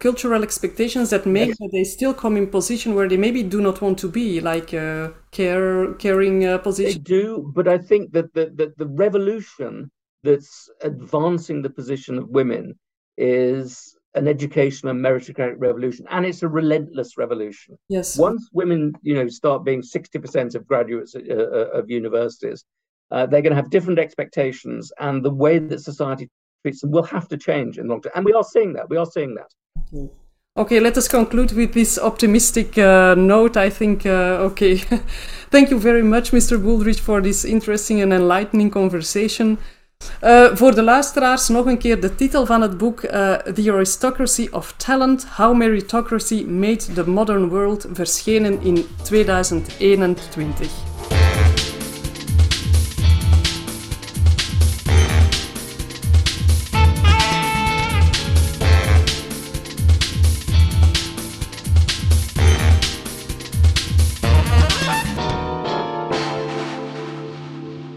cultural 0.00 0.42
expectations 0.42 1.10
that 1.10 1.26
make 1.26 1.48
yes. 1.48 1.58
that 1.58 1.70
they 1.72 1.84
still 1.84 2.14
come 2.14 2.36
in 2.36 2.46
position 2.46 2.94
where 2.94 3.08
they 3.08 3.16
maybe 3.16 3.42
do 3.42 3.60
not 3.60 3.80
want 3.82 3.98
to 3.98 4.08
be, 4.08 4.40
like 4.40 4.72
a 4.72 5.12
care 5.30 5.92
caring 5.94 6.46
uh, 6.46 6.58
position. 6.58 7.02
They 7.02 7.16
do, 7.16 7.52
but 7.54 7.68
I 7.68 7.78
think 7.78 8.12
that 8.12 8.32
the, 8.34 8.46
the 8.54 8.72
the 8.76 8.86
revolution 8.86 9.90
that's 10.22 10.68
advancing 10.82 11.62
the 11.62 11.70
position 11.70 12.18
of 12.18 12.28
women 12.28 12.78
is 13.16 13.97
an 14.14 14.26
educational 14.26 14.90
and 14.90 15.04
meritocratic 15.04 15.56
revolution, 15.58 16.06
and 16.10 16.24
it's 16.24 16.42
a 16.42 16.48
relentless 16.48 17.16
revolution. 17.16 17.78
Yes. 17.88 18.16
Once 18.18 18.48
women, 18.52 18.94
you 19.02 19.14
know, 19.14 19.28
start 19.28 19.64
being 19.64 19.82
sixty 19.82 20.18
percent 20.18 20.54
of 20.54 20.66
graduates 20.66 21.14
uh, 21.14 21.20
uh, 21.30 21.78
of 21.78 21.90
universities, 21.90 22.64
uh, 23.10 23.26
they're 23.26 23.42
going 23.42 23.50
to 23.50 23.56
have 23.56 23.70
different 23.70 23.98
expectations, 23.98 24.92
and 24.98 25.24
the 25.24 25.30
way 25.30 25.58
that 25.58 25.80
society 25.80 26.28
treats 26.62 26.80
them 26.80 26.90
will 26.90 27.02
have 27.02 27.28
to 27.28 27.36
change 27.36 27.78
in 27.78 27.86
the 27.86 27.92
long 27.92 28.02
term. 28.02 28.12
And 28.14 28.24
we 28.24 28.32
are 28.32 28.44
seeing 28.44 28.72
that. 28.74 28.88
We 28.88 28.96
are 28.96 29.06
seeing 29.06 29.34
that. 29.34 30.10
Okay, 30.56 30.80
let 30.80 30.96
us 30.98 31.06
conclude 31.06 31.52
with 31.52 31.72
this 31.72 31.98
optimistic 31.98 32.76
uh, 32.76 33.14
note. 33.14 33.56
I 33.56 33.70
think, 33.70 34.04
uh, 34.04 34.50
okay. 34.50 34.76
Thank 35.50 35.70
you 35.70 35.78
very 35.78 36.02
much, 36.02 36.32
Mr. 36.32 36.60
Wooldridge, 36.60 36.98
for 36.98 37.20
this 37.20 37.44
interesting 37.44 38.00
and 38.00 38.12
enlightening 38.12 38.70
conversation. 38.70 39.58
Uh, 40.24 40.46
voor 40.52 40.74
de 40.74 40.82
luisteraars 40.82 41.48
nog 41.48 41.66
een 41.66 41.78
keer 41.78 42.00
de 42.00 42.14
titel 42.14 42.46
van 42.46 42.62
het 42.62 42.78
boek: 42.78 43.02
uh, 43.02 43.34
The 43.34 43.72
Aristocracy 43.72 44.48
of 44.50 44.74
Talent: 44.76 45.26
How 45.36 45.56
Meritocracy 45.56 46.44
Made 46.44 46.92
the 46.94 47.10
Modern 47.10 47.48
World, 47.48 47.86
verschenen 47.92 48.62
in 48.62 48.86
2021. 49.02 50.87